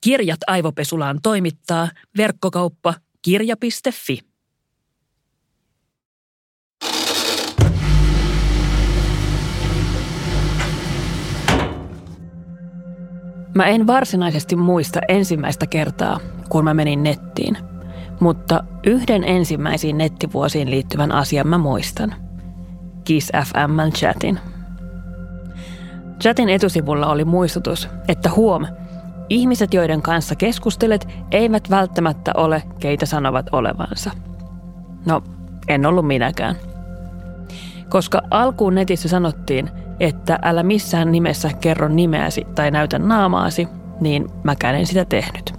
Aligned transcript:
Kirjat 0.00 0.40
aivopesulaan 0.46 1.18
toimittaa 1.22 1.88
verkkokauppa 2.16 2.94
kirja.fi. 3.22 4.18
Mä 13.54 13.66
en 13.66 13.86
varsinaisesti 13.86 14.56
muista 14.56 15.00
ensimmäistä 15.08 15.66
kertaa, 15.66 16.20
kun 16.48 16.64
mä 16.64 16.74
menin 16.74 17.02
nettiin. 17.02 17.58
Mutta 18.20 18.64
yhden 18.86 19.24
ensimmäisiin 19.24 19.98
nettivuosiin 19.98 20.70
liittyvän 20.70 21.12
asian 21.12 21.48
mä 21.48 21.58
muistan. 21.58 22.14
Kiss 23.04 23.32
FM 23.46 23.92
chatin. 23.92 24.38
Chatin 26.20 26.48
etusivulla 26.48 27.06
oli 27.06 27.24
muistutus, 27.24 27.88
että 28.08 28.30
huom, 28.30 28.66
ihmiset, 29.28 29.74
joiden 29.74 30.02
kanssa 30.02 30.34
keskustelet, 30.34 31.08
eivät 31.30 31.70
välttämättä 31.70 32.32
ole, 32.36 32.62
keitä 32.80 33.06
sanovat 33.06 33.46
olevansa. 33.52 34.10
No, 35.06 35.22
en 35.68 35.86
ollut 35.86 36.06
minäkään. 36.06 36.56
Koska 37.88 38.22
alkuun 38.30 38.74
netissä 38.74 39.08
sanottiin, 39.08 39.70
että 40.00 40.38
älä 40.42 40.62
missään 40.62 41.12
nimessä 41.12 41.50
kerro 41.60 41.88
nimeäsi 41.88 42.46
tai 42.54 42.70
näytä 42.70 42.98
naamaasi, 42.98 43.68
niin 44.00 44.26
mäkään 44.44 44.74
en 44.74 44.86
sitä 44.86 45.04
tehnyt. 45.04 45.54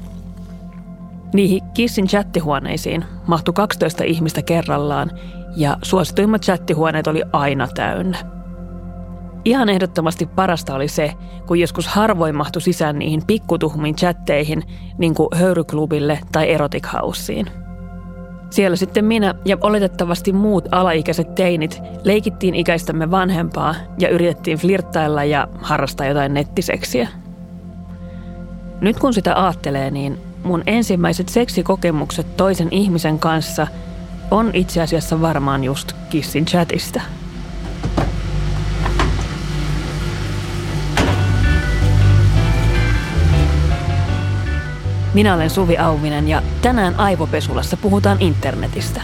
Niihin 1.34 1.62
Kissin 1.74 2.08
chattihuoneisiin 2.08 3.06
mahtui 3.28 3.54
12 3.54 4.04
ihmistä 4.04 4.42
kerrallaan 4.42 5.12
ja 5.56 5.78
suosituimmat 5.82 6.42
chattihuoneet 6.42 7.08
oli 7.08 7.24
aina 7.34 7.68
täynnä. 7.68 8.39
Ihan 9.46 9.70
ehdottomasti 9.70 10.26
parasta 10.26 10.76
oli 10.76 10.88
se, 10.88 11.14
kun 11.48 11.60
joskus 11.60 11.88
harvoin 11.88 12.36
mahtui 12.36 12.62
sisään 12.62 13.00
niihin 13.00 13.22
pikkutuhmiin 13.28 13.96
chatteihin, 13.96 14.64
niin 14.98 15.16
kuin 15.16 15.30
höyryklubille 15.36 16.20
tai 16.32 16.50
erotic 16.50 16.88
houseen– 16.94 17.46
siellä 18.50 18.76
sitten 18.76 19.06
minä 19.06 19.36
ja 19.46 19.58
oletettavasti 19.62 20.34
muut 20.34 20.68
alaikäiset 20.72 21.36
teinit 21.36 21.82
leikittiin 22.04 22.56
ikäistämme 22.56 23.12
vanhempaa 23.12 23.76
ja 24.00 24.10
yritettiin 24.10 24.58
flirttailla 24.58 25.24
ja 25.24 25.48
harrastaa 25.62 26.08
jotain 26.08 26.34
nettiseksiä. 26.34 27.08
Nyt 28.82 29.00
kun 29.00 29.14
sitä 29.14 29.36
aattelee, 29.36 29.92
niin 29.92 30.18
mun 30.44 30.64
ensimmäiset 30.68 31.30
seksikokemukset 31.30 32.38
toisen 32.38 32.68
ihmisen 32.72 33.20
kanssa 33.20 33.68
on 34.32 34.50
itse 34.54 34.82
asiassa 34.82 35.22
varmaan 35.22 35.64
just 35.64 35.94
Kissin 36.10 36.46
chatista– 36.46 37.02
Minä 45.14 45.34
olen 45.34 45.50
Suvi 45.50 45.78
Auvinen 45.78 46.28
ja 46.28 46.42
tänään 46.62 46.96
Aivopesulassa 46.96 47.78
puhutaan 47.78 48.18
internetistä. 48.20 49.02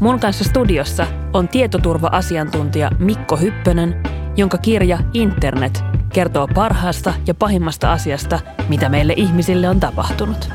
Mun 0.00 0.20
kanssa 0.20 0.44
studiossa 0.44 1.06
on 1.32 1.48
tietoturva-asiantuntija 1.48 2.90
Mikko 2.98 3.36
Hyppönen, 3.36 4.02
jonka 4.36 4.58
kirja 4.58 4.98
Internet 5.14 5.84
kertoo 6.12 6.48
parhaasta 6.54 7.14
ja 7.26 7.34
pahimmasta 7.34 7.92
asiasta, 7.92 8.40
mitä 8.68 8.88
meille 8.88 9.14
ihmisille 9.16 9.68
on 9.68 9.80
tapahtunut. 9.80 10.50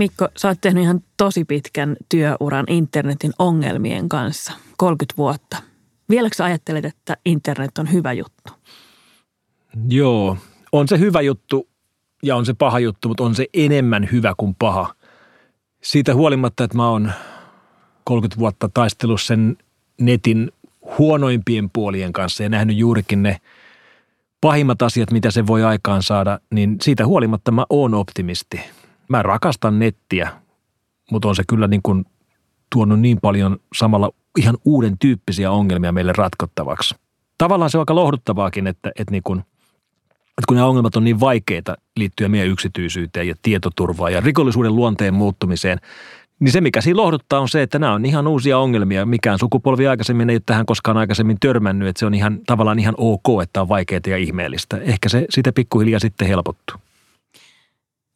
Mikko, 0.00 0.28
sä 0.36 0.48
oot 0.48 0.60
tehnyt 0.60 0.82
ihan 0.82 1.00
tosi 1.16 1.44
pitkän 1.44 1.96
työuran 2.08 2.64
internetin 2.68 3.32
ongelmien 3.38 4.08
kanssa, 4.08 4.52
30 4.76 5.16
vuotta. 5.16 5.56
Vieläkö 6.10 6.36
sä 6.36 6.44
ajattelet, 6.44 6.84
että 6.84 7.16
internet 7.24 7.78
on 7.78 7.92
hyvä 7.92 8.12
juttu? 8.12 8.52
Joo, 9.88 10.36
on 10.72 10.88
se 10.88 10.98
hyvä 10.98 11.20
juttu 11.20 11.68
ja 12.22 12.36
on 12.36 12.46
se 12.46 12.54
paha 12.54 12.78
juttu, 12.78 13.08
mutta 13.08 13.24
on 13.24 13.34
se 13.34 13.46
enemmän 13.54 14.08
hyvä 14.12 14.34
kuin 14.36 14.54
paha. 14.54 14.94
Siitä 15.82 16.14
huolimatta, 16.14 16.64
että 16.64 16.76
mä 16.76 16.88
oon 16.88 17.12
30 18.04 18.38
vuotta 18.38 18.70
taistellut 18.74 19.20
sen 19.20 19.56
netin 20.00 20.52
huonoimpien 20.98 21.70
puolien 21.72 22.12
kanssa 22.12 22.42
ja 22.42 22.48
nähnyt 22.48 22.76
juurikin 22.76 23.22
ne 23.22 23.36
pahimmat 24.40 24.82
asiat, 24.82 25.10
mitä 25.10 25.30
se 25.30 25.46
voi 25.46 25.64
aikaan 25.64 26.02
saada, 26.02 26.40
niin 26.50 26.76
siitä 26.82 27.06
huolimatta 27.06 27.50
mä 27.50 27.66
oon 27.70 27.94
optimisti– 27.94 28.60
mä 29.10 29.22
rakastan 29.22 29.78
nettiä, 29.78 30.32
mutta 31.10 31.28
on 31.28 31.36
se 31.36 31.42
kyllä 31.48 31.66
niin 31.66 31.82
kuin 31.82 32.04
tuonut 32.72 33.00
niin 33.00 33.18
paljon 33.20 33.58
samalla 33.74 34.10
ihan 34.38 34.58
uuden 34.64 34.98
tyyppisiä 34.98 35.50
ongelmia 35.50 35.92
meille 35.92 36.12
ratkottavaksi. 36.16 36.94
Tavallaan 37.38 37.70
se 37.70 37.78
on 37.78 37.82
aika 37.82 37.94
lohduttavaakin, 37.94 38.66
että, 38.66 38.92
että, 38.98 39.12
niin 39.12 39.22
kuin, 39.22 39.38
että 40.10 40.44
kun 40.48 40.56
nämä 40.56 40.68
ongelmat 40.68 40.96
on 40.96 41.04
niin 41.04 41.20
vaikeita 41.20 41.76
liittyen 41.96 42.30
meidän 42.30 42.48
yksityisyyteen 42.48 43.28
ja 43.28 43.34
tietoturvaan 43.42 44.12
ja 44.12 44.20
rikollisuuden 44.20 44.76
luonteen 44.76 45.14
muuttumiseen, 45.14 45.78
niin 46.40 46.52
se, 46.52 46.60
mikä 46.60 46.80
siinä 46.80 46.96
lohduttaa, 46.96 47.40
on 47.40 47.48
se, 47.48 47.62
että 47.62 47.78
nämä 47.78 47.92
on 47.92 48.04
ihan 48.04 48.26
uusia 48.26 48.58
ongelmia. 48.58 49.06
Mikään 49.06 49.38
sukupolvi 49.38 49.86
aikaisemmin 49.86 50.30
ei 50.30 50.34
ole 50.34 50.42
tähän 50.46 50.66
koskaan 50.66 50.96
aikaisemmin 50.96 51.36
törmännyt, 51.40 51.88
että 51.88 52.00
se 52.00 52.06
on 52.06 52.14
ihan, 52.14 52.40
tavallaan 52.46 52.78
ihan 52.78 52.94
ok, 52.96 53.42
että 53.42 53.60
on 53.60 53.68
vaikeaa 53.68 54.00
ja 54.06 54.16
ihmeellistä. 54.16 54.76
Ehkä 54.76 55.08
se 55.08 55.26
siitä 55.30 55.52
pikkuhiljaa 55.52 56.00
sitten 56.00 56.28
helpottuu. 56.28 56.76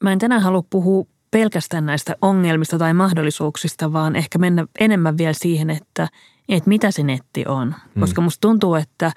Mä 0.03 0.13
en 0.13 0.19
tänään 0.19 0.43
halua 0.43 0.63
puhua 0.71 1.07
pelkästään 1.31 1.87
näistä 1.87 2.17
ongelmista 2.23 2.79
tai 2.79 2.95
mahdollisuuksista, 2.95 3.93
vaan 3.93 4.17
ehkä 4.17 4.39
mennä 4.39 4.67
enemmän 4.81 5.19
vielä 5.19 5.33
siihen, 5.33 5.71
että, 5.71 6.09
että 6.49 6.69
mitä 6.69 6.91
se 6.91 7.03
netti 7.03 7.45
on. 7.49 7.75
Hmm. 7.95 8.01
Koska 8.01 8.21
musta 8.21 8.41
tuntuu, 8.41 8.75
että 8.75 9.13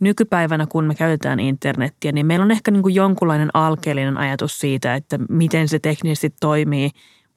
nykypäivänä 0.00 0.66
kun 0.66 0.84
me 0.84 0.94
käytetään 0.94 1.40
internettiä, 1.40 2.12
niin 2.12 2.26
meillä 2.26 2.42
on 2.42 2.50
ehkä 2.50 2.70
niin 2.70 2.82
kuin 2.82 2.94
jonkunlainen 2.94 3.50
alkeellinen 3.54 4.16
ajatus 4.16 4.58
siitä, 4.58 4.94
että 4.94 5.18
miten 5.28 5.68
se 5.68 5.78
teknisesti 5.78 6.34
toimii. 6.40 6.90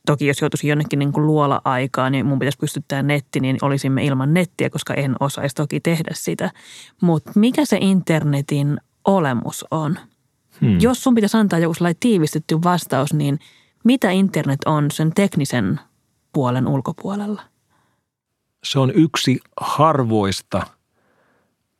Toki 0.06 0.28
jos 0.28 0.42
joutuisi 0.42 0.68
jonnekin 0.68 1.00
niin 1.00 1.12
kuin 1.12 1.26
luola-aikaan, 1.26 2.12
niin 2.12 2.26
mun 2.26 2.40
pitäisi 2.40 2.58
pystyttää 2.58 3.04
netti, 3.04 3.40
niin 3.40 3.58
olisimme 3.62 4.06
ilman 4.06 4.34
nettiä, 4.34 4.70
koska 4.70 4.94
en 4.94 5.16
osaisi 5.20 5.56
toki 5.56 5.80
tehdä 5.80 6.12
sitä. 6.14 6.52
Mutta 7.02 7.32
mikä 7.36 7.66
se 7.66 7.78
internetin 7.82 8.78
olemus 9.06 9.66
on– 9.72 10.00
Hmm. 10.62 10.78
Jos 10.82 11.04
sun 11.04 11.16
pitäisi 11.16 11.38
antaa 11.38 11.60
joku 11.60 11.74
sellainen 11.74 12.00
tiivistetty 12.00 12.64
vastaus, 12.64 13.14
niin 13.14 13.40
mitä 13.84 14.12
internet 14.12 14.60
on 14.66 14.92
sen 14.92 15.14
teknisen 15.14 15.80
puolen 16.34 16.68
ulkopuolella? 16.68 17.42
Se 18.64 18.80
on 18.80 18.92
yksi 18.96 19.40
harvoista 19.62 20.68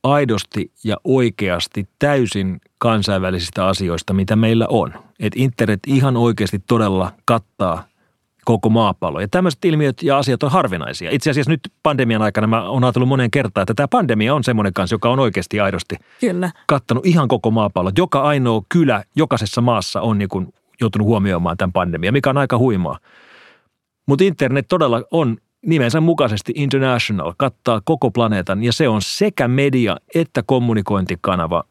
aidosti 0.02 0.72
ja 0.84 0.96
oikeasti 1.04 1.88
täysin 1.98 2.60
kansainvälisistä 2.78 3.66
asioista, 3.66 4.12
mitä 4.12 4.36
meillä 4.36 4.66
on. 4.68 4.94
Et 5.20 5.32
internet 5.36 5.80
ihan 5.86 6.16
oikeasti 6.16 6.58
todella 6.58 7.12
kattaa 7.24 7.84
koko 8.44 8.68
maapallo. 8.68 9.20
Ja 9.20 9.28
tämmöiset 9.28 9.64
ilmiöt 9.64 10.02
ja 10.02 10.18
asiat 10.18 10.42
on 10.42 10.50
harvinaisia. 10.50 11.10
Itse 11.10 11.30
asiassa 11.30 11.50
nyt 11.50 11.60
pandemian 11.82 12.22
aikana 12.22 12.46
mä 12.46 12.68
oon 12.68 12.84
ajatellut 12.84 13.08
monen 13.08 13.30
kertaan, 13.30 13.62
että 13.62 13.74
tämä 13.74 13.88
pandemia 13.88 14.34
on 14.34 14.44
semmoinen 14.44 14.72
kanssa, 14.72 14.94
joka 14.94 15.10
on 15.10 15.18
oikeasti 15.18 15.60
aidosti 15.60 15.96
Kyllä. 16.20 16.50
kattanut 16.66 17.06
ihan 17.06 17.28
koko 17.28 17.50
maapallo. 17.50 17.90
Joka 17.96 18.22
ainoa 18.22 18.62
kylä 18.68 19.04
jokaisessa 19.16 19.60
maassa 19.60 20.00
on 20.00 20.18
niin 20.18 20.28
kuin 20.28 20.54
joutunut 20.80 21.06
huomioimaan 21.06 21.56
tämän 21.56 21.72
pandemian, 21.72 22.14
mikä 22.14 22.30
on 22.30 22.38
aika 22.38 22.58
huimaa. 22.58 22.98
Mutta 24.06 24.24
internet 24.24 24.68
todella 24.68 25.02
on 25.10 25.36
nimensä 25.66 26.00
mukaisesti 26.00 26.52
international, 26.56 27.34
kattaa 27.36 27.80
koko 27.84 28.10
planeetan 28.10 28.64
ja 28.64 28.72
se 28.72 28.88
on 28.88 29.02
sekä 29.02 29.48
media 29.48 29.96
että 30.14 30.42
kommunikointikanava 30.42 31.64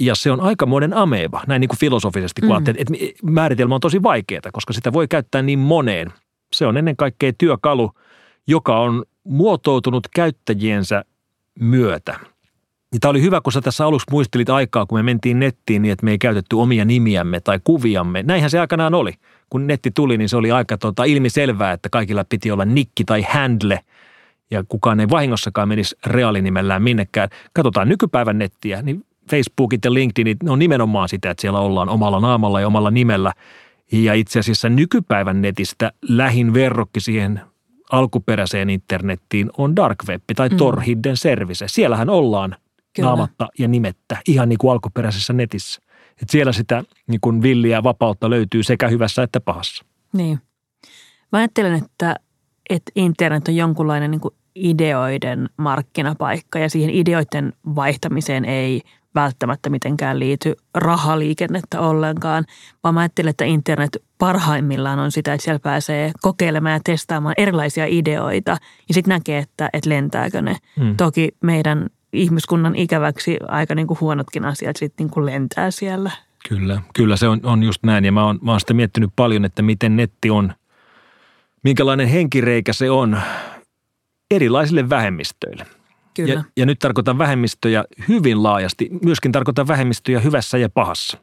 ja 0.00 0.14
se 0.14 0.30
on 0.30 0.40
aikamoinen 0.40 0.94
ameba, 0.94 1.42
näin 1.46 1.60
niin 1.60 1.68
kuin 1.68 1.78
filosofisesti, 1.78 2.40
kun 2.40 2.50
mm. 2.50 2.64
että 2.78 2.92
määritelmä 3.22 3.74
on 3.74 3.80
tosi 3.80 4.02
vaikeaa, 4.02 4.42
koska 4.52 4.72
sitä 4.72 4.92
voi 4.92 5.08
käyttää 5.08 5.42
niin 5.42 5.58
moneen. 5.58 6.12
Se 6.52 6.66
on 6.66 6.76
ennen 6.76 6.96
kaikkea 6.96 7.32
työkalu, 7.38 7.90
joka 8.46 8.80
on 8.80 9.04
muotoutunut 9.24 10.08
käyttäjiensä 10.14 11.04
myötä. 11.60 12.18
Ja 12.92 12.98
tämä 13.00 13.10
oli 13.10 13.22
hyvä, 13.22 13.40
kun 13.40 13.52
sä 13.52 13.60
tässä 13.60 13.86
aluksi 13.86 14.06
muistelit 14.10 14.50
aikaa, 14.50 14.86
kun 14.86 14.98
me 14.98 15.02
mentiin 15.02 15.38
nettiin 15.38 15.82
niin, 15.82 15.92
että 15.92 16.04
me 16.04 16.10
ei 16.10 16.18
käytetty 16.18 16.56
omia 16.56 16.84
nimiämme 16.84 17.40
tai 17.40 17.60
kuviamme. 17.64 18.22
Näinhän 18.22 18.50
se 18.50 18.60
aikanaan 18.60 18.94
oli. 18.94 19.12
Kun 19.50 19.66
netti 19.66 19.90
tuli, 19.90 20.18
niin 20.18 20.28
se 20.28 20.36
oli 20.36 20.50
aika 20.50 20.78
tota, 20.78 21.04
ilmiselvää, 21.04 21.72
että 21.72 21.88
kaikilla 21.88 22.24
piti 22.24 22.50
olla 22.50 22.64
nikki 22.64 23.04
tai 23.04 23.22
handle– 23.22 23.80
ja 24.52 24.64
kukaan 24.68 25.00
ei 25.00 25.08
vahingossakaan 25.10 25.68
menisi 25.68 25.96
reaalinimellään 26.06 26.82
minnekään. 26.82 27.28
Katsotaan 27.52 27.88
nykypäivän 27.88 28.38
nettiä, 28.38 28.82
niin 28.82 29.04
Facebookit 29.36 29.84
ja 29.84 29.94
LinkedInit, 29.94 30.42
ne 30.42 30.50
on 30.50 30.58
nimenomaan 30.58 31.08
sitä, 31.08 31.30
että 31.30 31.40
siellä 31.40 31.60
ollaan 31.60 31.88
omalla 31.88 32.20
naamalla 32.20 32.60
ja 32.60 32.66
omalla 32.66 32.90
nimellä. 32.90 33.32
Ja 33.92 34.14
itse 34.14 34.38
asiassa 34.38 34.68
nykypäivän 34.68 35.42
netistä 35.42 35.92
lähin 36.08 36.54
verrokki 36.54 37.00
siihen 37.00 37.40
alkuperäiseen 37.92 38.70
internettiin 38.70 39.50
on 39.58 39.76
dark 39.76 39.98
web 40.08 40.22
tai 40.36 40.48
mm. 40.48 40.56
Tor 40.56 40.80
Hidden 40.80 41.16
Service. 41.16 41.64
Siellähän 41.68 42.10
ollaan 42.10 42.56
Kyllä. 42.96 43.06
naamatta 43.06 43.48
ja 43.58 43.68
nimettä 43.68 44.16
ihan 44.28 44.48
niin 44.48 44.58
kuin 44.58 44.72
alkuperäisessä 44.72 45.32
netissä. 45.32 45.82
Et 46.22 46.30
siellä 46.30 46.52
sitä 46.52 46.84
niin 47.06 47.20
kuin 47.20 47.42
villiä 47.42 47.82
vapautta 47.82 48.30
löytyy 48.30 48.62
sekä 48.62 48.88
hyvässä 48.88 49.22
että 49.22 49.40
pahassa. 49.40 49.84
Niin. 50.12 50.38
Mä 51.32 51.38
ajattelen, 51.38 51.74
että, 51.74 52.16
että 52.70 52.92
internet 52.96 53.48
on 53.48 53.56
jonkunlainen 53.56 54.10
niin 54.10 54.20
kuin 54.20 54.34
ideoiden 54.54 55.48
markkinapaikka 55.56 56.58
ja 56.58 56.70
siihen 56.70 56.90
ideoiden 56.90 57.52
vaihtamiseen 57.74 58.44
ei 58.44 58.82
välttämättä 59.14 59.70
mitenkään 59.70 60.18
liity 60.18 60.54
rahaliikennettä 60.74 61.80
ollenkaan, 61.80 62.44
vaan 62.84 62.94
mä 62.94 63.00
ajattelen, 63.00 63.30
että 63.30 63.44
internet 63.44 64.02
parhaimmillaan 64.18 64.98
on 64.98 65.12
sitä, 65.12 65.34
että 65.34 65.44
siellä 65.44 65.58
pääsee 65.58 66.12
kokeilemaan 66.20 66.72
ja 66.72 66.80
testaamaan 66.84 67.34
erilaisia 67.38 67.86
ideoita 67.86 68.50
ja 68.88 68.94
sitten 68.94 69.12
näkee, 69.12 69.38
että, 69.38 69.70
että 69.72 69.90
lentääkö 69.90 70.42
ne. 70.42 70.56
Hmm. 70.80 70.96
Toki 70.96 71.28
meidän 71.42 71.86
ihmiskunnan 72.12 72.76
ikäväksi 72.76 73.36
aika 73.48 73.74
niin 73.74 73.86
kuin 73.86 74.00
huonotkin 74.00 74.44
asiat 74.44 74.76
sitten 74.76 75.04
niin 75.04 75.12
kuin 75.12 75.26
lentää 75.26 75.70
siellä. 75.70 76.10
Kyllä, 76.48 76.82
kyllä 76.94 77.16
se 77.16 77.28
on, 77.28 77.40
on 77.42 77.62
just 77.62 77.82
näin 77.82 78.04
ja 78.04 78.12
mä 78.12 78.24
oon, 78.24 78.38
mä 78.42 78.50
oon 78.50 78.60
sitä 78.60 78.74
miettinyt 78.74 79.10
paljon, 79.16 79.44
että 79.44 79.62
miten 79.62 79.96
netti 79.96 80.30
on, 80.30 80.52
minkälainen 81.62 82.08
henkireikä 82.08 82.72
se 82.72 82.90
on 82.90 83.20
erilaisille 84.30 84.88
vähemmistöille. 84.88 85.66
Kyllä. 86.14 86.32
Ja, 86.32 86.44
ja 86.56 86.66
nyt 86.66 86.78
tarkoitan 86.78 87.18
vähemmistöjä 87.18 87.84
hyvin 88.08 88.42
laajasti, 88.42 88.88
myöskin 89.04 89.32
tarkoitan 89.32 89.68
vähemmistöjä 89.68 90.20
hyvässä 90.20 90.58
ja 90.58 90.68
pahassa. 90.68 91.18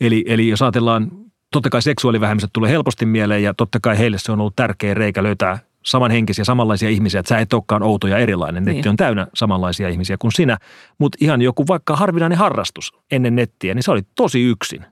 Eli, 0.00 0.24
eli 0.26 0.48
jos 0.48 0.62
ajatellaan, 0.62 1.10
totta 1.52 1.70
kai 1.70 1.82
seksuaalivähemmistöt 1.82 2.52
tulee 2.52 2.70
helposti 2.70 3.06
mieleen 3.06 3.42
ja 3.42 3.54
totta 3.54 3.78
kai 3.82 3.98
heille 3.98 4.18
se 4.18 4.32
on 4.32 4.40
ollut 4.40 4.56
tärkeä 4.56 4.94
reikä 4.94 5.22
löytää 5.22 5.58
samanhenkisiä, 5.84 6.44
samanlaisia 6.44 6.88
ihmisiä, 6.88 7.20
että 7.20 7.28
sä 7.28 7.38
et 7.38 7.52
olekaan 7.52 7.82
outo 7.82 8.06
ja 8.06 8.18
erilainen. 8.18 8.64
Netti 8.64 8.80
niin. 8.80 8.88
on 8.88 8.96
täynnä 8.96 9.26
samanlaisia 9.34 9.88
ihmisiä 9.88 10.16
kuin 10.18 10.32
sinä, 10.32 10.58
mutta 10.98 11.18
ihan 11.20 11.42
joku 11.42 11.66
vaikka 11.68 11.96
harvinainen 11.96 12.38
harrastus 12.38 12.92
ennen 13.10 13.36
nettiä, 13.36 13.74
niin 13.74 13.82
se 13.82 13.90
oli 13.90 14.02
tosi 14.14 14.42
yksin. 14.42 14.86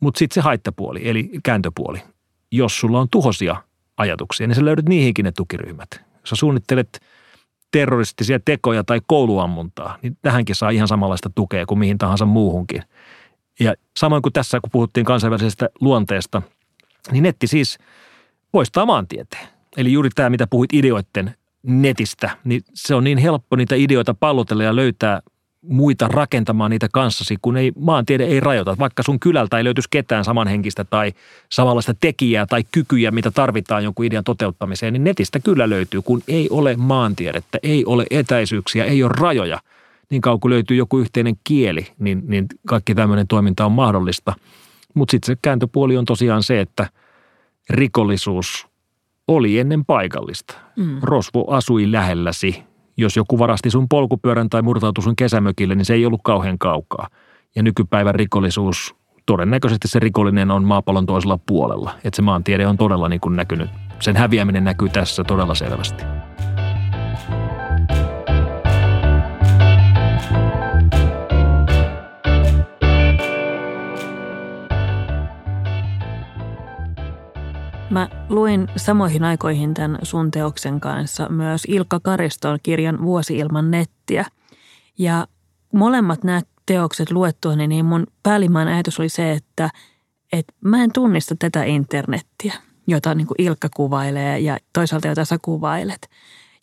Mutta 0.00 0.18
sitten 0.18 0.34
se 0.34 0.40
haittapuoli, 0.40 1.08
eli 1.08 1.30
kääntöpuoli. 1.42 2.02
Jos 2.52 2.80
sulla 2.80 3.00
on 3.00 3.08
tuhosia 3.10 3.56
ajatuksia, 3.96 4.46
niin 4.46 4.54
sä 4.54 4.64
löydät 4.64 4.88
niihinkin 4.88 5.24
ne 5.24 5.32
tukiryhmät. 5.32 5.88
Sä 6.24 6.36
suunnittelet 6.36 7.00
terroristisia 7.74 8.40
tekoja 8.44 8.84
tai 8.84 9.00
kouluammuntaa, 9.06 9.98
niin 10.02 10.16
tähänkin 10.22 10.54
saa 10.54 10.70
ihan 10.70 10.88
samanlaista 10.88 11.30
tukea 11.34 11.66
kuin 11.66 11.78
mihin 11.78 11.98
tahansa 11.98 12.24
muuhunkin. 12.24 12.82
Ja 13.60 13.74
samoin 13.96 14.22
kuin 14.22 14.32
tässä, 14.32 14.60
kun 14.60 14.70
puhuttiin 14.70 15.06
kansainvälisestä 15.06 15.68
luonteesta, 15.80 16.42
niin 17.10 17.22
netti 17.22 17.46
siis 17.46 17.78
poistaa 18.52 18.86
maantieteen. 18.86 19.48
Eli 19.76 19.92
juuri 19.92 20.10
tämä, 20.14 20.30
mitä 20.30 20.46
puhuit 20.46 20.72
ideoiden 20.72 21.34
netistä, 21.62 22.36
niin 22.44 22.62
se 22.74 22.94
on 22.94 23.04
niin 23.04 23.18
helppo 23.18 23.56
niitä 23.56 23.74
ideoita 23.74 24.14
pallotella 24.14 24.62
ja 24.64 24.76
löytää 24.76 25.20
muita 25.68 26.08
rakentamaan 26.08 26.70
niitä 26.70 26.88
kanssasi, 26.92 27.36
kun 27.42 27.56
ei, 27.56 27.72
maantiede 27.78 28.24
ei 28.24 28.40
rajoita. 28.40 28.76
Vaikka 28.78 29.02
sun 29.02 29.20
kylältä 29.20 29.58
ei 29.58 29.64
löytyisi 29.64 29.88
ketään 29.90 30.24
samanhenkistä 30.24 30.84
tai 30.84 31.12
samanlaista 31.48 31.94
tekijää 32.00 32.46
tai 32.46 32.64
kykyjä, 32.72 33.10
mitä 33.10 33.30
tarvitaan 33.30 33.84
jonkun 33.84 34.04
idean 34.04 34.24
toteuttamiseen, 34.24 34.92
niin 34.92 35.04
netistä 35.04 35.40
kyllä 35.40 35.70
löytyy, 35.70 36.02
kun 36.02 36.22
ei 36.28 36.48
ole 36.50 36.76
maantiedettä, 36.76 37.58
ei 37.62 37.84
ole 37.84 38.06
etäisyyksiä, 38.10 38.84
ei 38.84 39.02
ole 39.02 39.12
rajoja. 39.18 39.60
Niin 40.10 40.20
kauan 40.22 40.40
kuin 40.40 40.50
löytyy 40.50 40.76
joku 40.76 40.98
yhteinen 40.98 41.34
kieli, 41.44 41.86
niin, 41.98 42.22
niin 42.26 42.46
kaikki 42.66 42.94
tämmöinen 42.94 43.28
toiminta 43.28 43.66
on 43.66 43.72
mahdollista. 43.72 44.34
Mutta 44.94 45.10
sitten 45.10 45.26
se 45.26 45.38
kääntöpuoli 45.42 45.96
on 45.96 46.04
tosiaan 46.04 46.42
se, 46.42 46.60
että 46.60 46.86
rikollisuus 47.70 48.66
oli 49.28 49.58
ennen 49.58 49.84
paikallista. 49.84 50.54
Mm. 50.76 50.98
Rosvo 51.02 51.50
asui 51.50 51.92
lähelläsi. 51.92 52.62
Jos 52.96 53.16
joku 53.16 53.38
varasti 53.38 53.70
sun 53.70 53.88
polkupyörän 53.88 54.50
tai 54.50 54.62
murtautui 54.62 55.02
sun 55.04 55.16
kesämökille, 55.16 55.74
niin 55.74 55.84
se 55.84 55.94
ei 55.94 56.06
ollut 56.06 56.20
kauhean 56.24 56.58
kaukaa. 56.58 57.08
Ja 57.56 57.62
nykypäivän 57.62 58.14
rikollisuus, 58.14 58.94
todennäköisesti 59.26 59.88
se 59.88 59.98
rikollinen 59.98 60.50
on 60.50 60.64
maapallon 60.64 61.06
toisella 61.06 61.38
puolella. 61.46 61.90
Että 62.04 62.16
se 62.16 62.22
maantiede 62.22 62.66
on 62.66 62.76
todella 62.76 63.08
niin 63.08 63.20
kuin 63.20 63.36
näkynyt. 63.36 63.70
Sen 64.00 64.16
häviäminen 64.16 64.64
näkyy 64.64 64.88
tässä 64.88 65.24
todella 65.24 65.54
selvästi. 65.54 66.04
Mä 77.90 78.08
luin 78.28 78.68
samoihin 78.76 79.24
aikoihin 79.24 79.74
tämän 79.74 79.98
sun 80.02 80.30
teoksen 80.30 80.80
kanssa 80.80 81.28
myös 81.28 81.62
Ilkka 81.68 82.00
Kariston 82.00 82.58
kirjan 82.62 83.02
Vuosi 83.02 83.38
ilman 83.38 83.70
nettiä. 83.70 84.24
Ja 84.98 85.26
molemmat 85.72 86.24
nämä 86.24 86.40
teokset 86.66 87.10
luettua, 87.10 87.56
niin 87.56 87.84
mun 87.84 88.06
päällimmäinen 88.22 88.74
ajatus 88.74 89.00
oli 89.00 89.08
se, 89.08 89.32
että, 89.32 89.70
että 90.32 90.52
mä 90.64 90.84
en 90.84 90.92
tunnista 90.92 91.34
tätä 91.38 91.64
internettiä, 91.64 92.54
jota 92.86 93.14
niin 93.14 93.26
kuin 93.26 93.42
Ilkka 93.42 93.68
kuvailee 93.76 94.38
ja 94.38 94.58
toisaalta 94.72 95.08
jota 95.08 95.24
sä 95.24 95.38
kuvailet. 95.42 96.08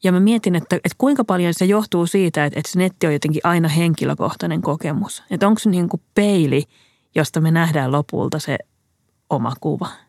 Ja 0.04 0.12
mä 0.12 0.20
mietin, 0.20 0.56
että, 0.56 0.76
että 0.76 0.96
kuinka 0.98 1.24
paljon 1.24 1.54
se 1.54 1.66
johtuu 1.66 2.08
siitä, 2.08 2.46
että, 2.46 2.60
että 2.60 2.72
se 2.72 2.80
netti 2.80 3.08
on 3.08 3.14
jotenkin 3.14 3.42
aina 3.44 3.68
henkilökohtainen 3.68 4.62
kokemus. 4.62 5.24
Että 5.32 5.48
onko 5.48 5.60
se 5.60 5.70
niin 5.70 5.90
kuin 5.90 6.02
peili, 6.16 6.64
josta 7.16 7.42
me 7.42 7.52
nähdään 7.52 7.92
lopulta 7.92 8.40
se 8.40 8.58
oma 9.30 9.54
kuva– 9.60 9.88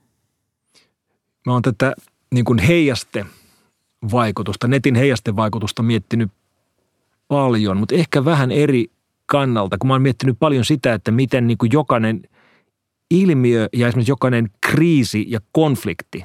mä 1.46 1.52
oon 1.52 1.62
tätä 1.62 1.94
niin 2.34 2.44
kuin 2.44 2.58
heijaste 2.58 3.26
vaikutusta, 4.12 4.68
netin 4.68 4.94
heijastevaikutusta 4.94 5.82
miettinyt 5.82 6.30
paljon, 7.28 7.76
mutta 7.76 7.94
ehkä 7.94 8.24
vähän 8.24 8.50
eri 8.50 8.86
kannalta, 9.26 9.78
kun 9.78 9.88
mä 9.88 9.94
oon 9.94 10.02
miettinyt 10.02 10.36
paljon 10.38 10.64
sitä, 10.64 10.94
että 10.94 11.10
miten 11.10 11.46
niin 11.46 11.58
kuin 11.58 11.72
jokainen 11.72 12.22
ilmiö 13.10 13.68
ja 13.72 13.88
esimerkiksi 13.88 14.12
jokainen 14.12 14.50
kriisi 14.60 15.26
ja 15.28 15.40
konflikti, 15.52 16.24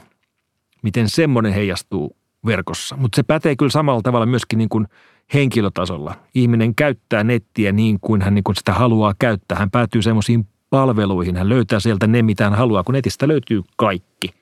miten 0.84 1.10
semmoinen 1.10 1.54
heijastuu 1.54 2.16
verkossa. 2.46 2.98
Mutta 2.98 3.16
se 3.16 3.24
pätee 3.24 3.56
kyllä 3.56 3.70
samalla 3.70 4.02
tavalla 4.02 4.26
myöskin 4.26 4.58
niin 4.58 4.70
kuin 4.70 4.88
henkilötasolla. 5.34 6.16
Ihminen 6.36 6.76
käyttää 6.76 7.24
nettiä 7.24 7.72
niin 7.72 7.98
kuin 8.02 8.22
hän 8.22 8.36
niin 8.36 8.44
kuin 8.44 8.56
sitä 8.56 8.74
haluaa 8.74 9.14
käyttää. 9.20 9.58
Hän 9.58 9.72
päätyy 9.72 10.02
semmoisiin 10.02 10.48
palveluihin, 10.70 11.36
hän 11.36 11.50
löytää 11.50 11.80
sieltä 11.80 12.08
ne, 12.08 12.22
mitä 12.22 12.44
hän 12.44 12.56
haluaa, 12.56 12.84
kun 12.84 12.96
netistä 12.96 13.28
löytyy 13.28 13.62
kaikki. 13.78 14.34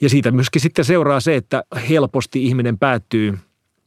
Ja 0.00 0.08
siitä 0.08 0.30
myöskin 0.30 0.62
sitten 0.62 0.84
seuraa 0.84 1.20
se, 1.20 1.36
että 1.36 1.64
helposti 1.88 2.44
ihminen 2.44 2.78
päättyy 2.78 3.38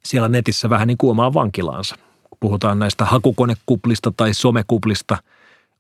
siellä 0.04 0.28
netissä 0.28 0.70
vähän 0.70 0.88
niin 0.88 0.98
kuin 0.98 1.18
vankilaansa. 1.18 1.96
Kun 2.30 2.38
puhutaan 2.40 2.80
näistä 2.80 3.06
hakukonekuplista 3.06 4.14
tai 4.18 4.34
somekuplista, 4.34 5.18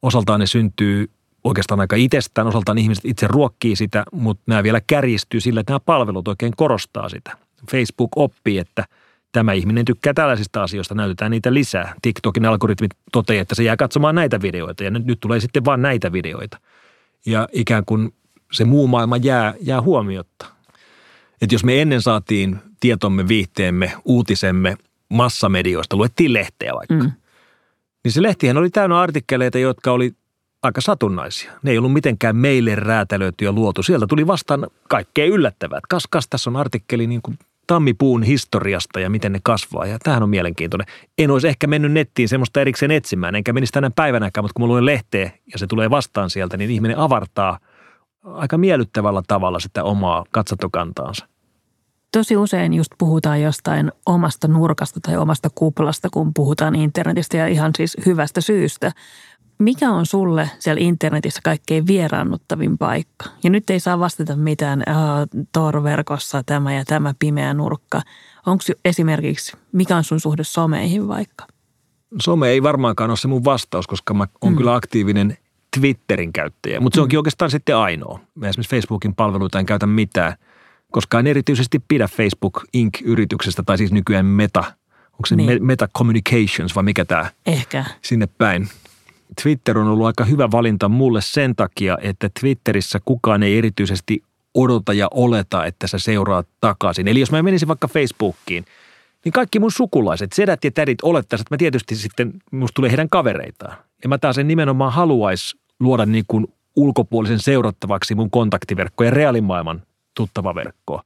osaltaan 0.01 0.39
ne 0.39 0.48
syntyy 0.48 1.10
oikeastaan 1.44 1.79
aika 1.79 1.96
itsestään, 1.96 2.48
osaltaan 2.48 2.77
ihmiset 2.77 3.06
itse 3.06 3.27
ruokkii 3.27 3.75
sitä, 3.75 4.03
mutta 4.12 4.44
nämä 4.48 4.63
vielä 4.63 4.82
kärjistyy 4.88 5.39
sillä, 5.39 5.60
että 5.60 5.74
nämä 5.74 5.79
palvelut 5.79 6.27
oikein 6.27 6.53
korostaa 6.56 7.10
sitä. 7.10 7.38
Facebook 7.72 8.10
oppii, 8.15 8.58
että 8.58 8.86
tämä 9.32 9.53
ihminen 9.53 9.86
tykkää 9.86 10.13
tällaisista 10.13 10.63
asioista, 10.63 10.96
näytetään 10.96 11.32
niitä 11.32 11.53
lisää. 11.53 11.94
TikTokin 12.01 12.46
algoritmit 12.46 12.91
toteaa, 13.12 13.41
että 13.41 13.56
se 13.56 13.63
jää 13.63 13.77
katsomaan 13.77 14.15
näitä 14.15 14.41
videoita 14.41 14.84
ja 14.84 14.91
nyt, 14.91 15.06
nyt 15.06 15.20
tulee 15.20 15.39
sitten 15.39 15.65
vain 15.65 15.82
näitä 15.82 16.12
videoita. 16.12 16.58
Ja 17.25 17.48
ikään 17.53 17.86
kuin 17.86 18.13
se 18.51 18.66
muu 18.66 18.88
maailma 18.88 19.18
jää, 19.18 19.54
jää 19.62 19.82
huomiotta. 19.82 20.46
Että 21.42 21.56
jos 21.56 21.63
me 21.63 21.82
ennen 21.82 22.01
saatiin 22.01 22.58
tietomme, 22.80 23.27
viihteemme, 23.27 23.94
uutisemme 24.06 24.77
massamedioista, 25.10 25.98
luettiin 25.98 26.34
lehteä 26.34 26.74
vaikka, 26.74 26.94
mm. 26.94 27.12
niin 28.04 28.12
se 28.12 28.22
lehtihän 28.22 28.58
oli 28.58 28.70
täynnä 28.70 29.00
artikkeleita, 29.00 29.60
jotka 29.60 29.92
oli 29.92 30.13
aika 30.63 30.82
satunnaisia. 30.82 31.51
Ne 31.63 31.72
ei 31.72 31.77
ollut 31.77 31.94
mitenkään 31.94 32.36
meille 32.36 32.75
räätälöity 32.75 33.46
ja 33.46 33.51
luotu. 33.51 33.84
Sieltä 33.84 34.08
tuli 34.08 34.27
vastaan 34.27 34.68
kaikkea 34.89 35.25
yllättävää. 35.25 35.80
Kas, 35.89 36.04
kas, 36.10 36.27
tässä 36.30 36.50
on 36.50 36.56
artikkeli 36.56 37.08
niin 37.08 37.22
kuin 37.22 37.39
tammipuun 37.68 38.24
historiasta 38.24 39.00
ja 39.00 39.10
miten 39.10 39.32
ne 39.32 39.39
kasvaa. 39.44 39.86
Ja 39.86 40.00
tämähän 40.00 40.24
on 40.24 40.30
mielenkiintoinen. 40.30 40.88
En 41.18 41.32
olisi 41.32 41.48
ehkä 41.48 41.68
mennyt 41.68 41.92
nettiin 41.92 42.30
semmoista 42.30 42.62
erikseen 42.62 42.92
etsimään, 42.92 43.36
enkä 43.36 43.54
menisi 43.54 43.74
tänä 43.74 43.92
päivänäkään, 43.96 44.44
mutta 44.44 44.54
kun 44.54 44.63
mä 44.63 44.68
luen 44.68 44.86
lehteä 44.86 45.32
ja 45.54 45.60
se 45.60 45.68
tulee 45.68 45.89
vastaan 45.89 46.30
sieltä, 46.30 46.58
niin 46.58 46.72
ihminen 46.72 46.98
avartaa– 46.98 47.60
aika 48.24 48.57
miellyttävällä 48.57 49.21
tavalla 49.27 49.59
sitä 49.59 49.83
omaa 49.83 50.25
katsotokantaansa. 50.31 51.27
Tosi 52.12 52.38
usein 52.38 52.74
just 52.74 52.91
puhutaan 52.97 53.41
jostain 53.41 53.91
omasta 54.05 54.47
nurkasta 54.47 55.00
tai 55.00 55.17
omasta 55.17 55.50
kuplasta, 55.55 56.09
kun 56.09 56.33
puhutaan 56.33 56.75
internetistä 56.75 57.38
ja 57.38 57.47
ihan 57.47 57.71
siis 57.77 57.97
hyvästä 58.05 58.41
syystä. 58.41 58.91
Mikä 59.59 59.91
on 59.91 60.05
sulle 60.05 60.50
siellä 60.59 60.81
internetissä 60.81 61.41
kaikkein 61.43 61.88
vieraannuttavin 61.88 62.77
paikka? 62.77 63.25
Ja 63.43 63.50
nyt 63.50 63.69
ei 63.69 63.79
saa 63.79 64.00
vastata 64.00 64.36
mitään 64.36 64.83
Tor-verkossa 65.51 66.43
tämä 66.45 66.74
ja 66.74 66.86
tämä 66.86 67.13
pimeä 67.19 67.53
nurkka. 67.53 68.01
Onko 68.45 68.63
esimerkiksi, 68.86 69.57
mikä 69.71 69.97
on 69.97 70.03
sun 70.03 70.19
suhde 70.19 70.43
someihin 70.43 71.07
vaikka? 71.07 71.45
Some 72.21 72.50
ei 72.50 72.63
varmaankaan 72.63 73.09
ole 73.09 73.17
se 73.17 73.27
mun 73.27 73.45
vastaus, 73.45 73.88
koska 73.88 74.13
mä 74.13 74.27
oon 74.41 74.53
mm. 74.53 74.57
kyllä 74.57 74.75
aktiivinen 74.75 75.38
Twitterin 75.79 76.34
käyttäjä, 76.34 76.79
mutta 76.79 76.98
se 76.98 77.01
onkin 77.01 77.17
mm. 77.17 77.19
oikeastaan 77.19 77.51
sitten 77.51 77.77
ainoa. 77.77 78.19
Mä 78.36 78.50
esimerkiksi 78.50 78.75
Facebookin 78.75 79.15
palveluita 79.15 79.60
en 79.60 79.65
käytä 79.65 79.88
mitään. 79.88 80.34
koska 80.91 81.19
en 81.19 81.27
erityisesti 81.27 81.79
pidä 81.88 82.07
Facebook 82.07 82.63
Inc.-yrityksestä, 82.74 83.63
tai 83.65 83.77
siis 83.77 83.91
nykyään 83.91 84.25
Meta. 84.25 84.60
Onko 85.12 85.25
se 85.25 85.36
Niin. 85.36 85.65
Meta 85.65 85.88
Communications 85.98 86.75
vai 86.75 86.84
mikä 86.84 87.05
tämä? 87.05 87.25
Ehkä. 87.46 87.86
sinne 88.01 88.27
päin. 88.38 88.67
Twitter 89.43 89.77
on 89.77 89.88
ollut 89.88 90.05
aika 90.05 90.25
hyvä 90.25 90.51
valinta 90.51 90.89
mulle 90.89 91.22
sen 91.22 91.55
takia, 91.55 91.98
että 92.01 92.29
Twitterissä 92.39 93.00
kukaan 93.05 93.43
ei 93.43 93.57
erityisesti 93.57 94.24
odota 94.53 94.93
ja 94.93 95.07
oleta, 95.12 95.65
että 95.65 95.88
sä 95.88 96.00
seuraat 96.00 96.48
takaisin. 96.62 97.07
Eli 97.07 97.19
jos 97.19 97.31
mä 97.31 97.43
menisin 97.43 97.67
vaikka 97.67 97.88
Facebookiin, 97.88 98.65
niin 99.25 99.34
kaikki 99.34 99.60
mun 99.60 99.72
sukulaiset, 99.72 100.34
sedät 100.34 100.63
ja 100.63 100.72
tädit 100.72 101.01
olettaisivat, 101.01 101.46
että 101.46 101.53
mä 101.53 101.57
tietysti 101.57 101.96
sitten, 101.96 102.34
musta 102.51 102.75
tulee 102.75 102.91
heidän 102.91 103.10
kavereitaan. 103.10 103.77
Ja 104.03 104.10
mä 104.10 104.17
taas 104.17 104.38
en 104.38 104.48
nimenomaan 104.48 104.93
haluaisi 104.93 105.57
luoda 105.79 106.05
niin 106.05 106.25
kuin 106.27 106.48
ulkopuolisen 106.75 107.39
seurattavaksi 107.39 108.15
mun 108.15 108.31
kontaktiverkko 108.31 109.03
ja 109.03 109.12
reaalimaailman 109.12 109.84
tuttava 110.15 110.55
verkkoa 110.55 111.03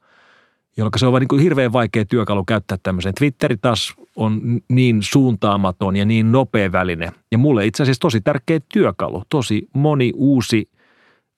jolloin 0.78 1.00
se 1.00 1.06
on 1.06 1.12
vaan 1.12 1.22
niin 1.22 1.28
kuin 1.28 1.42
hirveän 1.42 1.74
vaikea 1.74 2.06
työkalu 2.06 2.44
käyttää 2.46 2.78
tämmöiseen. 2.84 3.16
Twitteri 3.16 3.58
taas 3.58 3.94
on 4.16 4.62
niin 4.70 5.04
suuntaamaton 5.04 5.96
ja 5.96 6.06
niin 6.06 6.32
nopea 6.32 6.72
väline. 6.72 7.12
Ja 7.32 7.38
mulle 7.38 7.66
itse 7.66 7.84
asiassa 7.84 8.01
tosi 8.01 8.22
tärkeä 8.22 8.60
työkalu. 8.74 9.24
Tosi 9.30 9.68
moni 9.74 10.12
uusi 10.16 10.70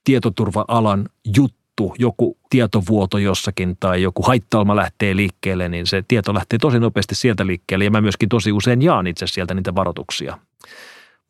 tietoturva-alan 0.03 1.09
juttu, 1.37 1.95
joku 1.99 2.37
tietovuoto 2.49 3.17
jossakin 3.17 3.77
tai 3.79 4.01
joku 4.01 4.23
haittailma 4.23 4.75
lähtee 4.75 5.15
liikkeelle, 5.15 5.69
niin 5.69 5.87
se 5.87 6.03
tieto 6.07 6.33
lähtee 6.33 6.59
tosi 6.59 6.79
nopeasti 6.79 7.15
sieltä 7.15 7.47
liikkeelle. 7.47 7.85
Ja 7.85 7.91
mä 7.91 8.01
myöskin 8.01 8.29
tosi 8.29 8.51
usein 8.51 8.81
jaan 8.81 9.07
itse 9.07 9.27
sieltä 9.27 9.53
niitä 9.53 9.75
varoituksia. 9.75 10.37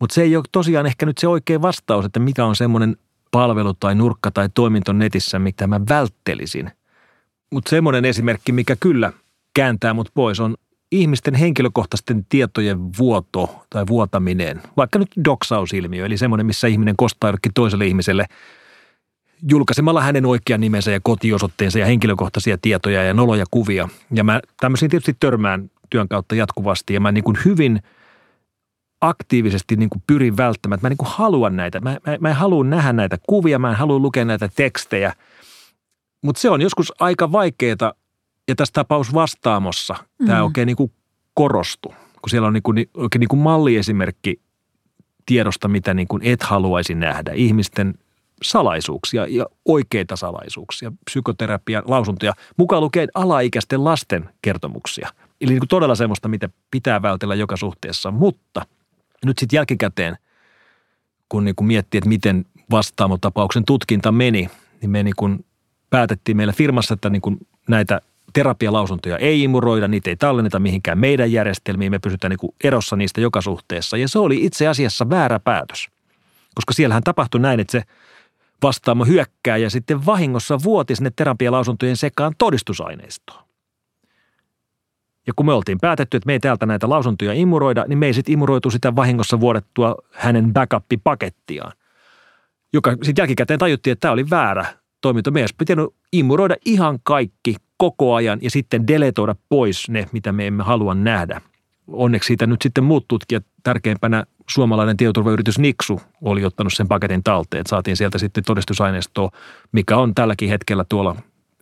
Mutta 0.04 0.14
se 0.14 0.22
ei 0.22 0.36
ole 0.36 0.44
tosiaan 0.52 0.86
ehkä 0.86 1.06
nyt 1.06 1.18
se 1.18 1.28
oikea 1.28 1.62
vastaus, 1.62 2.06
että 2.06 2.20
mikä 2.20 2.46
on 2.46 2.56
semmoinen 2.56 2.98
palvelu 3.32 3.74
tai 3.74 3.96
nurkka 3.96 4.32
tai 4.32 4.50
toiminto 4.54 4.94
netissä, 4.94 5.40
mitä 5.40 5.68
mä 5.68 5.82
välttelisin– 5.90 6.72
mutta 7.54 7.70
semmoinen 7.70 8.06
esimerkki, 8.06 8.52
mikä 8.52 8.76
kyllä 8.80 9.14
kääntää 9.54 9.94
mut 9.94 10.10
pois, 10.14 10.40
on 10.40 10.56
ihmisten 10.92 11.36
henkilökohtaisten 11.36 12.26
tietojen 12.30 12.80
vuoto 12.98 13.66
tai 13.70 13.84
vuotaminen. 13.88 14.62
Vaikka 14.78 15.00
nyt 15.00 15.10
doksausilmiö, 15.26 16.06
eli 16.06 16.18
semmoinen, 16.18 16.46
missä 16.46 16.68
ihminen 16.68 16.96
kostaa 16.98 17.28
jollekin 17.28 17.54
toiselle 17.54 17.86
ihmiselle 17.86 18.26
julkaisemalla 19.50 20.02
hänen 20.02 20.26
oikean 20.26 20.62
nimensä 20.62 20.92
ja 20.92 21.00
kotiosoitteensa 21.04 21.80
ja 21.80 21.86
henkilökohtaisia 21.86 22.58
tietoja 22.62 23.04
ja 23.04 23.14
noloja 23.14 23.46
kuvia. 23.52 23.90
Ja 24.14 24.24
mä 24.24 24.42
tämmöisiin 24.60 24.92
tietysti 24.92 25.16
törmään 25.20 25.72
työn 25.90 26.08
kautta 26.08 26.36
jatkuvasti 26.36 26.94
ja 26.94 27.00
mä 27.00 27.12
niin 27.12 27.24
kuin 27.24 27.38
hyvin 27.46 27.82
aktiivisesti 29.04 29.76
niin 29.76 29.90
kuin 29.90 30.04
pyrin 30.08 30.38
välttämään, 30.38 30.76
että 30.76 30.86
mä 30.86 30.90
niin 30.90 30.98
kuin 30.98 31.10
haluan 31.12 31.56
näitä. 31.56 31.80
Mä, 31.80 31.98
mä, 32.08 32.18
mä 32.20 32.30
en 32.30 32.36
halua 32.36 32.64
nähdä 32.64 32.94
näitä 32.94 33.18
kuvia, 33.28 33.60
mä 33.60 33.70
en 33.70 33.76
halua 33.76 34.00
lukea 34.00 34.26
näitä 34.26 34.50
tekstejä– 34.56 35.14
mutta 36.24 36.42
se 36.42 36.50
on 36.50 36.62
joskus 36.62 36.94
aika 37.00 37.32
vaikeaa, 37.32 37.94
ja 38.48 38.56
tässä 38.56 38.74
tapaus 38.74 39.14
vastaamossa 39.14 39.96
mm. 40.20 40.26
tämä 40.26 40.44
oikein 40.44 40.66
niin 40.66 40.76
kuin 40.76 40.92
korostui, 41.34 41.94
kun 42.22 42.30
siellä 42.30 42.48
on 42.48 42.54
niin 42.54 42.64
kuin, 42.64 42.90
oikein 42.94 43.20
niin 43.20 43.28
kuin 43.28 43.40
malliesimerkki 43.40 44.42
tiedosta, 45.26 45.68
mitä 45.68 45.94
niin 45.94 46.08
kuin 46.08 46.22
et 46.26 46.44
haluaisi 46.44 46.96
nähdä. 46.96 47.32
Ihmisten 47.34 47.94
salaisuuksia 48.44 49.28
ja 49.28 49.46
oikeita 49.66 50.16
salaisuuksia, 50.16 50.92
psykoterapia, 51.06 51.84
lausuntoja, 51.86 52.34
mukaan 52.58 52.84
lukee 52.84 53.08
alaikäisten 53.14 53.84
lasten 53.84 54.30
kertomuksia. 54.42 55.10
Eli 55.42 55.50
niin 55.50 55.60
kuin 55.60 55.70
todella 55.70 55.96
semmoista, 55.96 56.28
mitä 56.28 56.50
pitää 56.72 57.02
vältellä 57.02 57.36
joka 57.36 57.58
suhteessa. 57.58 58.12
Mutta 58.12 58.66
nyt 59.26 59.40
sitten 59.40 59.58
jälkikäteen, 59.58 60.18
kun 61.30 61.46
niin 61.46 61.56
kuin 61.56 61.68
miettii, 61.68 61.98
että 61.98 62.10
miten 62.10 62.46
vastaamotapauksen 62.72 63.66
tutkinta 63.66 64.12
meni, 64.12 64.50
niin 64.82 64.90
me 64.90 65.04
niin 65.04 65.16
kuin 65.18 65.46
päätettiin 65.90 66.38
meillä 66.38 66.54
firmassa, 66.54 66.94
että 66.94 67.10
niin 67.10 67.22
kuin 67.22 67.38
näitä 67.70 68.02
terapialausuntoja 68.34 69.18
ei 69.18 69.44
imuroida, 69.44 69.88
niitä 69.88 70.10
ei 70.10 70.16
tallenneta 70.16 70.60
mihinkään 70.60 71.00
meidän 71.00 71.32
järjestelmiin, 71.32 71.92
me 71.92 72.00
pysytään 72.00 72.30
niin 72.30 72.40
kuin 72.40 72.56
erossa 72.64 72.96
niistä 72.96 73.22
joka 73.22 73.42
suhteessa. 73.42 73.98
Ja 73.98 74.08
se 74.08 74.20
oli 74.20 74.46
itse 74.46 74.68
asiassa 74.68 75.10
väärä 75.10 75.40
päätös, 75.40 75.88
koska 76.56 76.74
siellähän 76.74 77.04
tapahtui 77.04 77.42
näin, 77.42 77.60
että 77.60 77.72
se 77.72 77.84
vastaamo 78.64 79.06
hyökkää 79.06 79.58
ja 79.58 79.70
sitten 79.70 80.06
vahingossa 80.06 80.58
vuoti 80.64 80.96
sinne 80.96 81.12
terapialausuntojen 81.16 81.98
sekaan 81.98 82.34
todistusaineistoa. 82.38 83.44
Ja 85.28 85.34
kun 85.36 85.46
me 85.46 85.54
oltiin 85.54 85.80
päätetty, 85.80 86.18
että 86.18 86.28
me 86.28 86.34
ei 86.34 86.40
täältä 86.40 86.66
näitä 86.66 86.90
lausuntoja 86.90 87.34
imuroida, 87.34 87.86
niin 87.88 87.98
me 87.98 88.06
ei 88.06 88.14
sitten 88.14 88.34
imuroitu 88.34 88.70
sitä 88.70 88.96
vahingossa 88.96 89.40
vuodettua 89.40 89.96
hänen 90.12 90.54
backup-pakettiaan, 90.54 91.72
joka 92.74 92.92
sitten 92.92 93.22
jälkikäteen 93.24 93.60
tajuttiin, 93.60 93.92
että 93.92 94.02
tämä 94.02 94.12
oli 94.12 94.30
väärä 94.30 94.66
toiminto. 95.02 95.32
Meidän 95.32 95.44
olisi 95.44 95.56
pitänyt 95.58 95.90
imuroida 96.14 96.56
ihan 96.66 97.00
kaikki 97.04 97.56
koko 97.78 98.16
ajan 98.16 98.40
ja 98.42 98.52
sitten 98.52 98.88
deletoida 98.88 99.36
pois 99.50 99.90
ne, 99.90 100.08
mitä 100.12 100.32
me 100.32 100.48
emme 100.48 100.64
halua 100.64 100.94
nähdä. 100.96 101.42
Onneksi 101.88 102.28
siitä 102.28 102.48
nyt 102.48 102.62
sitten 102.62 102.84
muut 102.84 103.08
tutkijat, 103.08 103.46
tärkeimpänä 103.64 104.26
suomalainen 104.50 104.98
tietoturvayritys 104.98 105.60
Niksu 105.60 106.02
oli 106.22 106.46
ottanut 106.46 106.74
sen 106.74 106.88
paketin 106.88 107.24
talteen. 107.24 107.62
Että 107.62 107.70
saatiin 107.70 107.98
sieltä 107.98 108.18
sitten 108.18 108.44
todistusaineistoa, 108.44 109.30
mikä 109.72 109.98
on 109.98 110.16
tälläkin 110.16 110.50
hetkellä 110.50 110.86
tuolla 110.90 111.16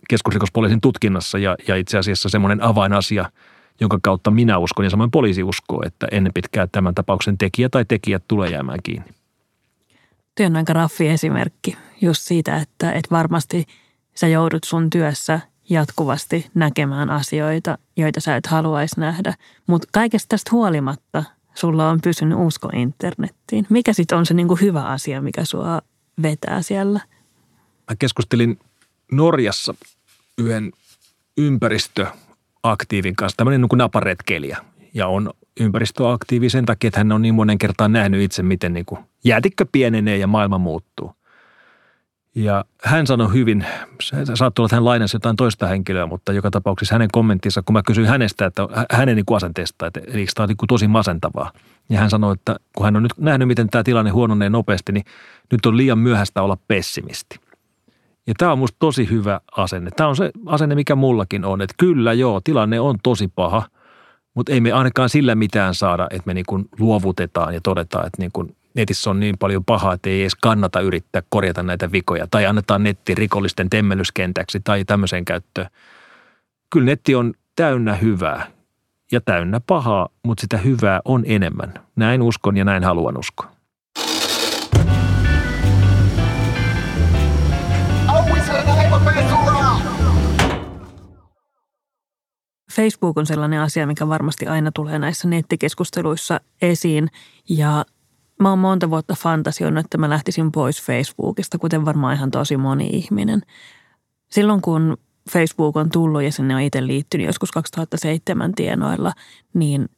keskusrikospoliisin 0.08 0.80
tutkinnassa 0.80 1.38
ja, 1.38 1.56
ja 1.68 1.76
itse 1.76 1.98
asiassa 1.98 2.28
semmoinen 2.28 2.62
avainasia, 2.62 3.30
jonka 3.80 3.98
kautta 4.02 4.30
minä 4.30 4.58
uskon 4.58 4.84
ja 4.84 4.90
samoin 4.90 5.10
poliisi 5.10 5.42
uskoo, 5.42 5.82
että 5.86 6.06
ennen 6.10 6.32
pitkää 6.34 6.66
tämän 6.66 6.94
tapauksen 6.94 7.38
tekijä 7.38 7.68
tai 7.68 7.84
tekijät 7.84 8.24
tulee 8.28 8.50
jäämään 8.50 8.78
kiinni. 8.82 9.08
Tuo 10.36 10.46
on 10.46 10.56
aika 10.56 10.72
raffi 10.72 11.08
esimerkki 11.08 11.76
just 12.00 12.22
siitä, 12.22 12.56
että, 12.56 12.92
että 12.92 13.10
varmasti 13.10 13.66
sä 14.14 14.28
joudut 14.28 14.64
sun 14.64 14.90
työssä 14.90 15.40
jatkuvasti 15.70 16.50
näkemään 16.54 17.10
asioita, 17.10 17.78
joita 17.96 18.20
sä 18.20 18.36
et 18.36 18.46
haluaisi 18.46 19.00
nähdä. 19.00 19.34
Mutta 19.66 19.88
kaikesta 19.92 20.28
tästä 20.28 20.50
huolimatta 20.52 21.24
sulla 21.54 21.90
on 21.90 22.00
pysynyt 22.00 22.38
usko 22.40 22.68
internettiin. 22.68 23.66
Mikä 23.70 23.92
sitten 23.92 24.18
on 24.18 24.26
se 24.26 24.34
niinku 24.34 24.56
hyvä 24.56 24.82
asia, 24.82 25.22
mikä 25.22 25.44
sua 25.44 25.82
vetää 26.22 26.62
siellä? 26.62 27.00
Mä 27.90 27.96
keskustelin 27.98 28.58
Norjassa 29.12 29.74
yhden 30.38 30.72
ympäristöaktiivin 32.64 33.16
kanssa, 33.16 33.36
tämmöinen 33.36 33.60
niin 33.60 33.68
kuin 33.68 33.78
naparetkeilijä. 33.78 34.58
Ja 34.94 35.08
on 35.08 35.30
ympäristöaktiivi 35.60 36.50
sen 36.50 36.64
takia, 36.64 36.88
että 36.88 37.00
hän 37.00 37.12
on 37.12 37.22
niin 37.22 37.34
monen 37.34 37.58
kertaan 37.58 37.92
nähnyt 37.92 38.22
itse, 38.22 38.42
miten 38.42 38.72
niin 38.72 38.86
kuin 38.86 39.00
jäätikkö 39.24 39.66
pienenee 39.72 40.16
ja 40.16 40.26
maailma 40.26 40.58
muuttuu. 40.58 41.12
Ja 42.34 42.64
hän 42.84 43.06
sanoi 43.06 43.32
hyvin, 43.32 43.66
saattoi 44.34 44.62
olla, 44.62 44.66
että 44.66 44.76
hän 44.76 44.84
lainasi 44.84 45.16
jotain 45.16 45.36
toista 45.36 45.66
henkilöä, 45.66 46.06
mutta 46.06 46.32
joka 46.32 46.50
tapauksessa 46.50 46.94
hänen 46.94 47.08
kommenttinsa, 47.12 47.62
kun 47.62 47.72
mä 47.72 47.82
kysyin 47.86 48.06
hänestä, 48.06 48.46
että 48.46 48.68
hänen 48.92 49.16
niin 49.16 49.36
asenteesta, 49.36 49.86
että 49.86 50.00
eli 50.06 50.26
tämä 50.34 50.44
on 50.44 50.48
niin 50.48 50.68
tosi 50.68 50.88
masentavaa. 50.88 51.52
Ja 51.88 51.98
hän 51.98 52.10
sanoi, 52.10 52.32
että 52.32 52.56
kun 52.76 52.84
hän 52.84 52.96
on 52.96 53.02
nyt 53.02 53.12
nähnyt, 53.18 53.48
miten 53.48 53.68
tämä 53.68 53.84
tilanne 53.84 54.10
huononee 54.10 54.50
nopeasti, 54.50 54.92
niin 54.92 55.04
nyt 55.52 55.66
on 55.66 55.76
liian 55.76 55.98
myöhäistä 55.98 56.42
olla 56.42 56.58
pessimisti. 56.68 57.40
Ja 58.26 58.34
tämä 58.38 58.52
on 58.52 58.58
musta 58.58 58.76
tosi 58.78 59.10
hyvä 59.10 59.40
asenne. 59.56 59.90
Tämä 59.96 60.08
on 60.08 60.16
se 60.16 60.30
asenne, 60.46 60.74
mikä 60.74 60.94
mullakin 60.94 61.44
on, 61.44 61.62
että 61.62 61.74
kyllä 61.78 62.12
joo, 62.12 62.40
tilanne 62.44 62.80
on 62.80 62.98
tosi 63.02 63.28
paha, 63.28 63.62
mutta 64.34 64.52
ei 64.52 64.60
me 64.60 64.72
ainakaan 64.72 65.08
sillä 65.08 65.34
mitään 65.34 65.74
saada, 65.74 66.06
että 66.10 66.26
me 66.26 66.34
niin 66.34 66.68
luovutetaan 66.78 67.54
ja 67.54 67.60
todetaan, 67.60 68.06
että 68.06 68.22
niin 68.22 68.56
netissä 68.74 69.10
on 69.10 69.20
niin 69.20 69.38
paljon 69.38 69.64
pahaa, 69.64 69.92
että 69.92 70.10
ei 70.10 70.20
edes 70.20 70.34
kannata 70.34 70.80
yrittää 70.80 71.22
korjata 71.28 71.62
näitä 71.62 71.92
vikoja. 71.92 72.26
Tai 72.30 72.46
annetaan 72.46 72.82
netti 72.82 73.14
rikollisten 73.14 73.70
temmellyskentäksi 73.70 74.60
tai 74.64 74.84
tämmöiseen 74.84 75.24
käyttöön. 75.24 75.66
Kyllä 76.70 76.86
netti 76.86 77.14
on 77.14 77.34
täynnä 77.56 77.94
hyvää 77.94 78.46
ja 79.12 79.20
täynnä 79.20 79.60
pahaa, 79.66 80.08
mutta 80.22 80.40
sitä 80.40 80.56
hyvää 80.56 81.00
on 81.04 81.22
enemmän. 81.26 81.74
Näin 81.96 82.22
uskon 82.22 82.56
ja 82.56 82.64
näin 82.64 82.84
haluan 82.84 83.18
uskoa. 83.18 83.51
Facebook 92.72 93.18
on 93.18 93.26
sellainen 93.26 93.60
asia, 93.60 93.86
mikä 93.86 94.08
varmasti 94.08 94.46
aina 94.46 94.72
tulee 94.72 94.98
näissä 94.98 95.28
nettikeskusteluissa 95.28 96.40
esiin. 96.62 97.08
Ja 97.48 97.84
mä 98.40 98.50
oon 98.50 98.58
monta 98.58 98.90
vuotta 98.90 99.14
fantasioinut, 99.14 99.84
että 99.84 99.98
mä 99.98 100.10
lähtisin 100.10 100.52
pois 100.52 100.82
Facebookista, 100.82 101.58
kuten 101.58 101.84
varmaan 101.84 102.16
ihan 102.16 102.30
tosi 102.30 102.56
moni 102.56 102.86
ihminen. 102.86 103.42
Silloin 104.30 104.62
kun 104.62 104.96
Facebook 105.30 105.76
on 105.76 105.90
tullut 105.90 106.22
ja 106.22 106.32
sinne 106.32 106.54
on 106.54 106.60
itse 106.60 106.86
liittynyt 106.86 107.26
joskus 107.26 107.50
2007 107.50 108.54
tienoilla, 108.54 109.12
niin 109.54 109.88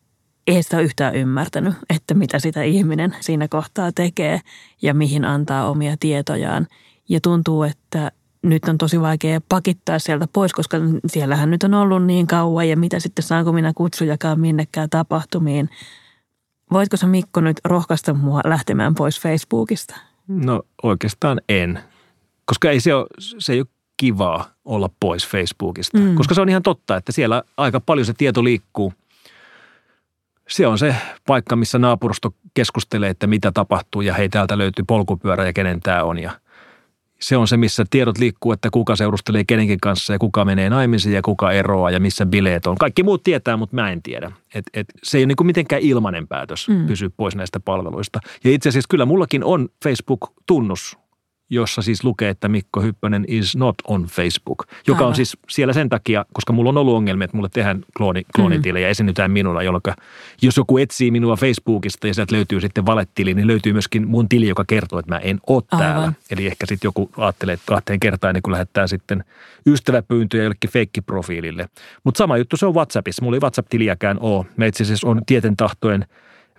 ei 0.47 0.63
sitä 0.63 0.81
yhtään 0.81 1.15
ymmärtänyt, 1.15 1.75
että 1.91 2.15
mitä 2.15 2.39
sitä 2.39 2.63
ihminen 2.63 3.17
siinä 3.21 3.49
kohtaa 3.49 3.93
tekee 3.93 4.41
ja 4.83 4.95
mihin 4.95 5.25
antaa 5.25 5.71
omia 5.71 5.97
tietojaan. 6.01 6.67
Ja 7.09 7.21
tuntuu, 7.21 7.63
että 7.63 8.13
nyt 8.45 8.65
on 8.65 8.79
tosi 8.79 9.01
vaikea 9.01 9.41
pakittaa 9.49 9.99
sieltä 9.99 10.29
pois, 10.33 10.53
koska 10.53 10.77
siellähän 11.07 11.51
nyt 11.51 11.63
on 11.63 11.75
ollut 11.75 12.05
niin 12.05 12.27
kauan 12.27 12.69
ja 12.69 12.77
mitä 12.77 13.01
sitten 13.01 13.23
saanko 13.23 13.53
minä 13.53 13.73
kutsujakaan 13.75 14.41
minnekään 14.41 14.91
tapahtumiin. 14.91 15.71
Voitko 16.73 16.97
sä 16.97 17.07
Mikko 17.07 17.41
nyt 17.41 17.61
rohkaista 17.65 18.15
mua 18.15 18.41
lähtemään 18.45 18.95
pois 18.95 19.21
Facebookista? 19.21 19.97
No 20.29 20.63
oikeastaan 20.83 21.41
en, 21.49 21.79
koska 22.45 22.71
ei 22.71 22.81
se, 22.81 22.95
ole, 22.95 23.07
se 23.19 23.53
ei 23.53 23.61
ole 23.61 23.69
kivaa 23.97 24.51
olla 24.65 24.91
pois 25.01 25.29
Facebookista. 25.29 25.99
Mm. 25.99 26.15
Koska 26.15 26.35
se 26.35 26.41
on 26.41 26.49
ihan 26.49 26.63
totta, 26.63 26.97
että 26.97 27.13
siellä 27.13 27.43
aika 27.57 27.81
paljon 27.81 28.07
se 28.07 28.13
tieto 28.13 28.45
liikkuu. 28.45 28.93
Se 30.49 30.67
on 30.67 30.79
se 30.79 30.97
paikka, 31.27 31.57
missä 31.57 31.79
naapurusto 31.79 32.35
keskustelee, 32.55 33.11
että 33.11 33.27
mitä 33.27 33.53
tapahtuu 33.53 34.01
ja 34.01 34.15
hei 34.15 34.29
täältä 34.29 34.59
löytyy 34.59 34.85
polkupyörä 34.89 35.47
ja 35.47 35.53
kenen 35.53 35.81
tämä 35.81 36.03
on 36.03 36.19
ja– 36.19 36.33
se 37.25 37.37
on 37.37 37.49
se, 37.49 37.57
missä 37.57 37.85
tiedot 37.91 38.19
liikkuu, 38.19 38.53
että 38.53 38.71
kuka 38.71 38.97
seurustelee 38.97 39.45
kenenkin 39.45 39.81
kanssa 39.81 40.13
ja 40.13 40.19
kuka 40.19 40.45
menee 40.45 40.71
naimisiin 40.71 41.15
ja 41.15 41.23
kuka 41.23 41.53
eroaa 41.53 41.91
ja 41.91 42.01
missä 42.01 42.27
bileet 42.27 42.67
on. 42.67 42.77
Kaikki 42.79 43.03
muut 43.03 43.23
tietää, 43.23 43.57
mutta 43.57 43.77
mä 43.77 43.91
en 43.91 44.03
tiedä. 44.03 44.33
Et, 44.55 44.65
et 44.75 44.87
se 45.03 45.19
ei 45.19 45.25
ole 45.25 45.27
niin 45.27 45.47
mitenkään 45.47 45.83
ilmainen 45.83 46.29
päätös 46.29 46.69
mm. 46.69 46.87
pysyä 46.87 47.11
pois 47.17 47.37
näistä 47.37 47.61
palveluista. 47.61 48.21
Ja 48.45 48.51
itse 48.51 48.69
asiassa 48.69 48.89
kyllä 48.91 49.07
mullakin 49.07 49.45
on 49.45 49.69
Facebook-tunnus 49.85 50.99
jossa 51.51 51.83
siis 51.83 52.05
lukee, 52.05 52.29
että 52.29 52.49
Mikko 52.49 52.81
Hyppönen 52.81 53.25
is 53.29 53.57
not 53.57 53.75
on 53.89 54.05
Facebook, 54.05 54.67
joka 54.87 54.99
Aivan. 54.99 55.09
on 55.09 55.15
siis 55.15 55.37
siellä 55.49 55.73
sen 55.73 55.89
takia, 55.89 56.25
koska 56.33 56.53
mulla 56.53 56.71
on 56.71 56.77
ollut 56.77 56.95
ongelmia, 56.95 57.25
että 57.25 57.37
mulle 57.37 57.49
tehdään 57.53 57.85
klooni, 57.97 58.23
kloonitili 58.37 58.79
mm. 58.79 58.83
ja 58.83 58.89
esiinnytään 58.89 59.31
minulla, 59.31 59.63
jolloin 59.63 59.83
jos 60.43 60.57
joku 60.57 60.79
etsii 60.79 61.11
minua 61.11 61.37
Facebookista 61.37 62.07
ja 62.07 62.15
sieltä 62.15 62.35
löytyy 62.35 62.61
sitten 62.61 62.87
valettili, 62.87 63.35
niin 63.35 63.47
löytyy 63.47 63.73
myöskin 63.73 64.09
mun 64.09 64.29
tili, 64.29 64.49
joka 64.49 64.65
kertoo, 64.67 64.99
että 64.99 65.15
mä 65.15 65.19
en 65.19 65.41
ole 65.47 65.63
Aivan. 65.71 65.87
täällä. 65.87 66.13
Eli 66.31 66.47
ehkä 66.47 66.67
sitten 66.67 66.89
joku 66.89 67.11
ajattelee, 67.17 67.53
että 67.53 67.67
kahteen 67.67 68.01
kertaan, 68.01 68.35
niin 68.35 68.43
kun 68.43 68.53
lähettää 68.53 68.87
sitten 68.87 69.25
ystäväpyyntöjä 69.67 70.43
jollekin 70.43 70.71
feikkiprofiilille. 70.71 71.69
Mutta 72.05 72.19
sama 72.19 72.37
juttu 72.37 72.57
se 72.57 72.67
on 72.67 72.75
WhatsAppissa. 72.75 73.23
Mulla 73.25 73.37
ei 73.37 73.41
WhatsApp-tiliäkään 73.41 74.19
ole. 74.21 74.47
Mä 74.57 74.67
itse 74.67 74.83
asiassa 74.83 75.09
on 75.09 75.23
tieten 75.27 75.57
tahtoen– 75.57 76.07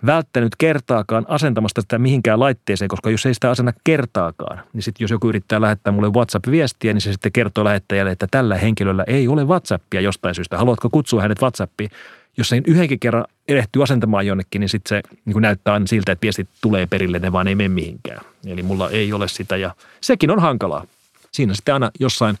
välttänyt 0.06 0.56
kertaakaan 0.58 1.26
asentamasta 1.28 1.80
sitä 1.80 1.98
mihinkään 1.98 2.40
laitteeseen, 2.40 2.88
koska 2.88 3.10
jos 3.10 3.26
ei 3.26 3.34
sitä 3.34 3.50
asena 3.50 3.72
kertaakaan, 3.84 4.62
niin 4.72 4.82
sitten 4.82 5.04
jos 5.04 5.10
joku 5.10 5.28
yrittää 5.28 5.60
lähettää 5.60 5.92
mulle 5.92 6.08
WhatsApp-viestiä, 6.08 6.92
niin 6.92 7.00
se 7.00 7.12
sitten 7.12 7.32
kertoo 7.32 7.64
lähettäjälle, 7.64 8.10
että 8.12 8.26
tällä 8.30 8.58
henkilöllä 8.58 9.04
ei 9.06 9.28
ole 9.28 9.44
WhatsAppia 9.44 10.00
jostain 10.00 10.34
syystä. 10.34 10.58
Haluatko 10.58 10.90
kutsua 10.90 11.22
hänet 11.22 11.42
WhatsAppiin? 11.42 11.90
Jos 12.36 12.48
se 12.48 12.62
yhdenkin 12.66 13.00
kerran 13.00 13.24
erehtyy 13.48 13.82
asentamaan 13.82 14.26
jonnekin, 14.26 14.60
niin 14.60 14.68
sitten 14.68 14.88
se 14.88 15.16
niin 15.24 15.42
näyttää 15.42 15.74
aina 15.74 15.86
siltä, 15.86 16.12
että 16.12 16.22
viestit 16.22 16.48
tulee 16.60 16.86
perille, 16.86 17.18
ne 17.18 17.32
vaan 17.32 17.48
ei 17.48 17.54
mene 17.54 17.68
mihinkään. 17.68 18.24
Eli 18.46 18.62
mulla 18.62 18.90
ei 18.90 19.12
ole 19.12 19.28
sitä 19.28 19.56
ja 19.56 19.74
sekin 20.00 20.30
on 20.30 20.38
hankalaa. 20.38 20.84
Siinä 21.32 21.54
sitten 21.54 21.74
aina 21.74 21.90
jossain 22.00 22.36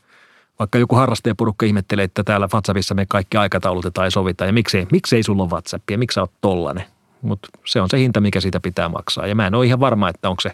vaikka 0.58 0.78
joku 0.78 0.94
harrastajaporukka 0.94 1.66
ihmettelee, 1.66 2.04
että 2.04 2.24
täällä 2.24 2.48
WhatsAppissa 2.52 2.94
me 2.94 3.06
kaikki 3.08 3.36
aikataulutetaan 3.36 4.06
ja 4.06 4.10
sovitaan, 4.10 4.48
ja 4.48 4.52
miksei, 4.52 4.86
miksei 4.92 5.22
sulla 5.22 5.42
ole 5.42 5.50
WhatsAppia, 5.50 5.98
miksi 5.98 6.14
sä 6.14 6.20
oot 6.20 6.32
tollanen? 6.40 6.84
Mutta 7.26 7.48
se 7.66 7.80
on 7.80 7.90
se 7.90 7.98
hinta, 7.98 8.20
mikä 8.20 8.40
siitä 8.40 8.60
pitää 8.60 8.88
maksaa. 8.88 9.26
Ja 9.26 9.34
mä 9.34 9.46
en 9.46 9.54
ole 9.54 9.66
ihan 9.66 9.80
varma, 9.80 10.08
että 10.08 10.28
onko 10.30 10.40
se, 10.40 10.50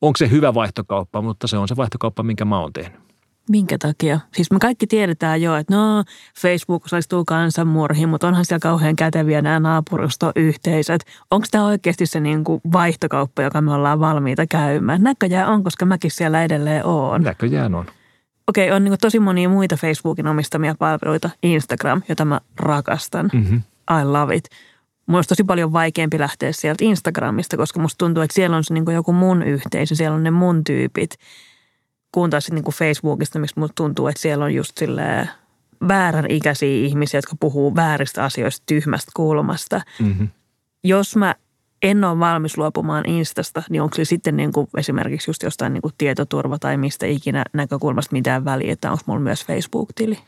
onko 0.00 0.16
se 0.16 0.30
hyvä 0.30 0.54
vaihtokauppa, 0.54 1.22
mutta 1.22 1.46
se 1.46 1.56
on 1.56 1.68
se 1.68 1.76
vaihtokauppa, 1.76 2.22
minkä 2.22 2.44
mä 2.44 2.58
oon 2.58 2.72
tehnyt. 2.72 3.00
Minkä 3.50 3.78
takia? 3.78 4.20
Siis 4.34 4.50
me 4.50 4.58
kaikki 4.58 4.86
tiedetään 4.86 5.42
jo, 5.42 5.56
että 5.56 5.74
no 5.74 6.04
Facebook 6.40 6.84
osallistuu 6.84 7.24
kansanmurhiin, 7.24 8.08
mutta 8.08 8.28
onhan 8.28 8.44
siellä 8.44 8.60
kauhean 8.60 8.96
käteviä 8.96 9.42
nämä 9.42 9.60
naapurustoyhteisöt. 9.60 11.02
Onko 11.30 11.46
tämä 11.50 11.64
oikeasti 11.64 12.06
se 12.06 12.20
niin 12.20 12.44
kuin 12.44 12.60
vaihtokauppa, 12.72 13.42
joka 13.42 13.60
me 13.60 13.74
ollaan 13.74 14.00
valmiita 14.00 14.46
käymään? 14.46 15.02
Näköjään 15.02 15.48
on, 15.48 15.64
koska 15.64 15.84
mäkin 15.84 16.10
siellä 16.10 16.44
edelleen 16.44 16.86
oon. 16.86 17.22
Näköjään 17.22 17.74
on. 17.74 17.86
Okei, 18.48 18.68
okay, 18.68 18.76
on 18.76 18.84
niin 18.84 18.94
tosi 19.00 19.18
monia 19.18 19.48
muita 19.48 19.76
Facebookin 19.76 20.26
omistamia 20.26 20.74
palveluita. 20.78 21.30
Instagram, 21.42 22.02
jota 22.08 22.24
mä 22.24 22.40
rakastan. 22.56 23.30
Mm-hmm. 23.32 23.62
I 24.00 24.04
love 24.04 24.34
it. 24.34 24.48
Mun 25.06 25.16
olisi 25.16 25.28
tosi 25.28 25.44
paljon 25.44 25.72
vaikeampi 25.72 26.18
lähteä 26.18 26.52
sieltä 26.52 26.84
Instagramista, 26.84 27.56
koska 27.56 27.80
musta 27.80 27.98
tuntuu, 27.98 28.22
että 28.22 28.34
siellä 28.34 28.56
on 28.56 28.64
se 28.64 28.74
niin 28.74 28.84
kuin 28.84 28.94
joku 28.94 29.12
mun 29.12 29.42
yhteisö, 29.42 29.94
siellä 29.94 30.14
on 30.14 30.22
ne 30.22 30.30
mun 30.30 30.64
tyypit. 30.64 31.18
Kun 32.12 32.30
taas 32.30 32.50
niin 32.50 32.64
kuin 32.64 32.74
Facebookista, 32.74 33.38
mistä 33.38 33.60
musta 33.60 33.74
tuntuu, 33.74 34.06
että 34.06 34.20
siellä 34.20 34.44
on 34.44 34.54
just 34.54 34.78
silleen 34.78 35.30
väärän 35.88 36.26
ikäisiä 36.28 36.68
ihmisiä, 36.68 37.18
jotka 37.18 37.36
puhuu 37.40 37.74
vääristä 37.74 38.24
asioista 38.24 38.62
tyhmästä 38.66 39.10
kulmasta. 39.14 39.80
Mm-hmm. 40.00 40.28
Jos 40.84 41.16
mä 41.16 41.34
en 41.82 42.04
ole 42.04 42.18
valmis 42.18 42.58
luopumaan 42.58 43.08
Instasta, 43.08 43.62
niin 43.70 43.82
onko 43.82 43.96
se 43.96 44.04
sitten 44.04 44.36
niin 44.36 44.52
kuin 44.52 44.68
esimerkiksi 44.76 45.30
just 45.30 45.42
jostain 45.42 45.72
niin 45.72 45.82
kuin 45.82 45.94
tietoturva 45.98 46.58
tai 46.58 46.76
mistä 46.76 47.06
ikinä 47.06 47.44
näkökulmasta 47.52 48.12
mitään 48.12 48.44
väliä, 48.44 48.72
että 48.72 48.90
onko 48.90 49.02
mulla 49.06 49.20
myös 49.20 49.46
Facebook-tili? 49.46 50.18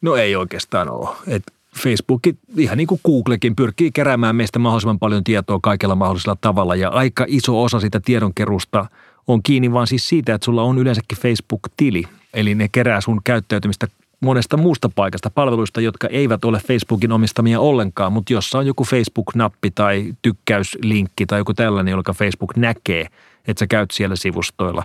No 0.00 0.16
ei 0.16 0.36
oikeastaan 0.36 0.90
ole. 0.90 1.08
Et 1.26 1.42
Facebook, 1.76 2.20
ihan 2.56 2.78
niin 2.78 2.86
kuin 2.86 3.00
Googlekin, 3.04 3.56
pyrkii 3.56 3.90
keräämään 3.92 4.36
meistä 4.36 4.58
mahdollisimman 4.58 4.98
paljon 4.98 5.24
tietoa 5.24 5.58
kaikella 5.62 5.94
mahdollisella 5.94 6.36
tavalla 6.40 6.76
ja 6.76 6.88
aika 6.88 7.24
iso 7.28 7.62
osa 7.62 7.80
sitä 7.80 8.00
tiedonkerusta 8.04 8.86
on 9.26 9.42
kiinni 9.42 9.72
vaan 9.72 9.86
siis 9.86 10.08
siitä, 10.08 10.34
että 10.34 10.44
sulla 10.44 10.62
on 10.62 10.78
yleensäkin 10.78 11.18
Facebook-tili. 11.18 12.04
Eli 12.34 12.54
ne 12.54 12.68
kerää 12.72 13.00
sun 13.00 13.20
käyttäytymistä 13.24 13.86
monesta 14.20 14.56
muusta 14.56 14.88
paikasta, 14.88 15.30
palveluista, 15.30 15.80
jotka 15.80 16.08
eivät 16.08 16.44
ole 16.44 16.60
Facebookin 16.66 17.12
omistamia 17.12 17.60
ollenkaan, 17.60 18.12
mutta 18.12 18.32
jossa 18.32 18.58
on 18.58 18.66
joku 18.66 18.84
Facebook-nappi 18.84 19.70
tai 19.70 20.14
tykkäyslinkki 20.22 21.26
tai 21.26 21.40
joku 21.40 21.54
tällainen, 21.54 21.92
jolloin 21.92 22.16
Facebook 22.16 22.56
näkee, 22.56 23.06
että 23.48 23.58
sä 23.58 23.66
käyt 23.66 23.90
siellä 23.90 24.16
sivustoilla. 24.16 24.82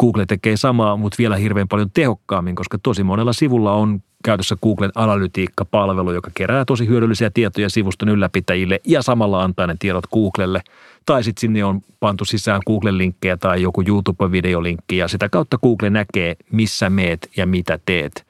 Google 0.00 0.26
tekee 0.26 0.56
samaa, 0.56 0.96
mutta 0.96 1.16
vielä 1.18 1.36
hirveän 1.36 1.68
paljon 1.68 1.90
tehokkaammin, 1.94 2.54
koska 2.54 2.78
tosi 2.82 3.04
monella 3.04 3.32
sivulla 3.32 3.72
on 3.72 4.02
käytössä 4.24 4.56
Googlen 4.62 4.90
analytiikka-palvelu, 4.94 6.12
joka 6.12 6.30
kerää 6.34 6.64
tosi 6.64 6.88
hyödyllisiä 6.88 7.30
tietoja 7.34 7.70
sivuston 7.70 8.08
ylläpitäjille 8.08 8.80
ja 8.84 9.02
samalla 9.02 9.42
antaa 9.42 9.66
ne 9.66 9.76
tiedot 9.78 10.06
Googlelle. 10.06 10.62
Tai 11.06 11.24
sitten 11.24 11.40
sinne 11.40 11.64
on 11.64 11.80
pantu 12.00 12.24
sisään 12.24 12.60
Google-linkkejä 12.66 13.36
tai 13.36 13.62
joku 13.62 13.82
YouTube-videolinkki 13.82 14.96
ja 14.96 15.08
sitä 15.08 15.28
kautta 15.28 15.58
Google 15.58 15.90
näkee, 15.90 16.36
missä 16.52 16.90
meet 16.90 17.30
ja 17.36 17.46
mitä 17.46 17.78
teet. 17.86 18.26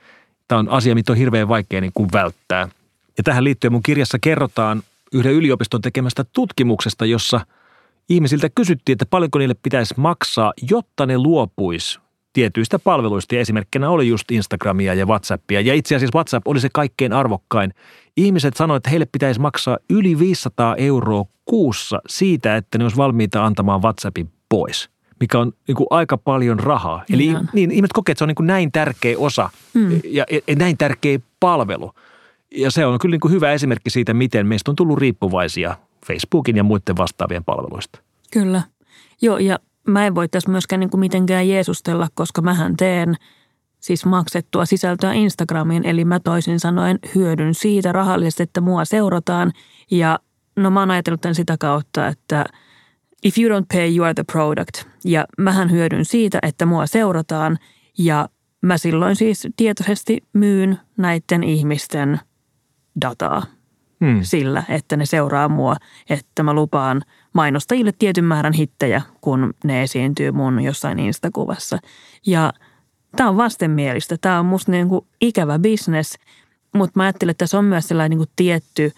Tämä 0.49 0.59
on 0.59 0.69
asia, 0.69 0.95
mitä 0.95 1.13
on 1.13 1.19
hirveän 1.19 1.49
vaikea 1.49 1.81
niin 1.81 1.93
kuin 1.95 2.09
välttää. 2.13 2.69
Ja 3.19 3.23
tähän 3.25 3.45
liittyen 3.45 3.73
mun 3.73 3.83
kirjassa 3.83 4.19
kerrotaan 4.19 4.83
yhden 5.13 5.33
yliopiston 5.33 5.81
tekemästä 5.81 6.25
tutkimuksesta, 6.33 7.07
jossa 7.07 7.41
ihmisiltä 8.09 8.49
kysyttiin, 8.55 8.95
että 8.95 9.07
paljonko 9.07 9.39
niille 9.39 9.57
pitäisi 9.63 9.95
maksaa, 9.97 10.53
jotta 10.71 11.07
ne 11.07 11.19
luopuisi 11.19 12.01
tietyistä 12.33 12.79
palveluista 12.79 13.35
ja 13.35 13.41
esimerkkinä 13.41 13.91
oli 13.91 14.09
just 14.09 14.31
Instagramia 14.31 14.95
ja 14.95 15.07
WhatsAppia. 15.07 15.61
Ja 15.61 15.75
itse 15.75 15.97
asiassa 15.97 16.19
WhatsApp 16.19 16.49
oli 16.49 16.61
se 16.61 16.69
kaikkein 16.73 17.13
arvokkain. 17.13 17.75
Ihmiset 18.17 18.57
sanoivat, 18.57 18.81
että 18.81 18.91
heille 18.91 19.07
pitäisi 19.13 19.41
maksaa 19.41 19.79
yli 19.91 20.19
500 20.19 20.77
euroa 20.77 21.25
kuussa 21.45 22.01
siitä, 22.09 22.57
että 22.57 22.79
ne 22.79 22.85
olisi 22.85 22.97
valmiita 22.97 23.47
antamaan 23.47 23.83
WhatsAppin 23.83 24.31
pois 24.49 24.91
mikä 25.21 25.39
on 25.39 25.53
niin 25.69 25.77
kuin 25.77 25.87
aika 25.91 26.19
paljon 26.19 26.61
rahaa. 26.61 27.05
Eli 27.13 27.25
Ihan. 27.25 27.49
niin, 27.53 27.71
ihmiset 27.71 27.93
kokee, 27.93 28.13
että 28.13 28.19
se 28.19 28.25
on 28.25 28.29
niin 28.29 28.35
kuin 28.35 28.47
näin 28.47 28.73
tärkeä 28.73 29.19
osa 29.19 29.51
mm. 29.75 30.01
ja, 30.05 30.25
ja 30.31 30.55
näin 30.57 30.77
tärkeä 30.77 31.19
palvelu. 31.41 31.93
Ja 32.51 32.71
se 32.71 32.87
on 32.87 32.99
kyllä 32.99 33.13
niin 33.13 33.21
kuin 33.21 33.33
hyvä 33.33 33.53
esimerkki 33.53 33.91
siitä, 33.91 34.15
miten 34.15 34.47
meistä 34.47 34.71
on 34.71 34.77
tullut 34.77 34.99
riippuvaisia 34.99 35.77
Facebookin 36.07 36.57
ja 36.57 36.65
muiden 36.65 36.97
vastaavien 36.97 37.45
palveluista. 37.45 38.01
Kyllä. 38.33 38.63
Joo, 39.23 39.39
ja 39.39 39.59
mä 39.89 40.07
en 40.07 40.15
voi 40.15 40.29
tässä 40.29 40.51
myöskään 40.51 40.81
niin 40.81 40.91
kuin 40.91 41.01
mitenkään 41.01 41.49
jeesustella, 41.49 42.09
koska 42.15 42.43
mähän 42.43 42.77
teen 42.77 43.15
siis 43.81 44.05
maksettua 44.05 44.67
sisältöä 44.67 45.13
Instagramiin. 45.13 45.87
Eli 45.87 46.05
mä 46.05 46.21
toisin 46.21 46.61
sanoen 46.61 46.99
hyödyn 47.15 47.55
siitä 47.55 47.93
rahallisesti, 47.93 48.43
että 48.43 48.61
mua 48.61 48.85
seurataan. 48.85 49.53
Ja 49.91 50.19
no 50.57 50.71
mä 50.71 50.81
oon 50.81 50.91
ajatellut 50.91 51.21
tämän 51.21 51.35
sitä 51.35 51.57
kautta, 51.61 52.07
että 52.09 52.45
if 53.23 53.39
you 53.39 53.59
don't 53.59 53.67
pay, 53.73 53.97
you 53.97 54.05
are 54.05 54.15
the 54.15 54.25
product. 54.33 54.85
Ja 55.05 55.27
mähän 55.39 55.71
hyödyn 55.71 56.05
siitä, 56.05 56.39
että 56.43 56.67
mua 56.67 56.87
seurataan 56.87 57.59
ja 57.99 58.29
mä 58.63 58.79
silloin 58.79 59.17
siis 59.17 59.49
tietoisesti 59.57 60.25
myyn 60.33 60.79
näiden 60.97 61.45
ihmisten 61.45 62.21
dataa 63.01 63.56
hmm. 64.05 64.19
sillä, 64.23 64.63
että 64.69 64.97
ne 64.97 65.07
seuraa 65.07 65.49
mua, 65.49 65.77
että 66.11 66.43
mä 66.43 66.53
lupaan 66.53 67.03
mainostajille 67.33 67.93
tietyn 67.99 68.25
määrän 68.25 68.53
hittejä, 68.53 69.03
kun 69.21 69.55
ne 69.65 69.83
esiintyy 69.83 70.33
mun 70.33 70.61
jossain 70.61 70.99
Instakuvassa. 70.99 71.79
Ja 72.27 72.53
tämä 73.17 73.31
on 73.31 73.37
vastenmielistä. 73.37 74.17
Tämä 74.21 74.39
on 74.39 74.47
musta 74.47 74.73
niin 74.73 74.89
kuin 74.89 75.07
ikävä 75.21 75.59
bisnes, 75.59 76.19
mutta 76.75 76.93
mä 76.99 77.03
ajattelen, 77.03 77.31
että 77.31 77.43
tässä 77.43 77.59
on 77.59 77.65
myös 77.65 77.89
sellainen 77.89 78.11
niin 78.11 78.27
kuin 78.27 78.35
tietty 78.37 78.93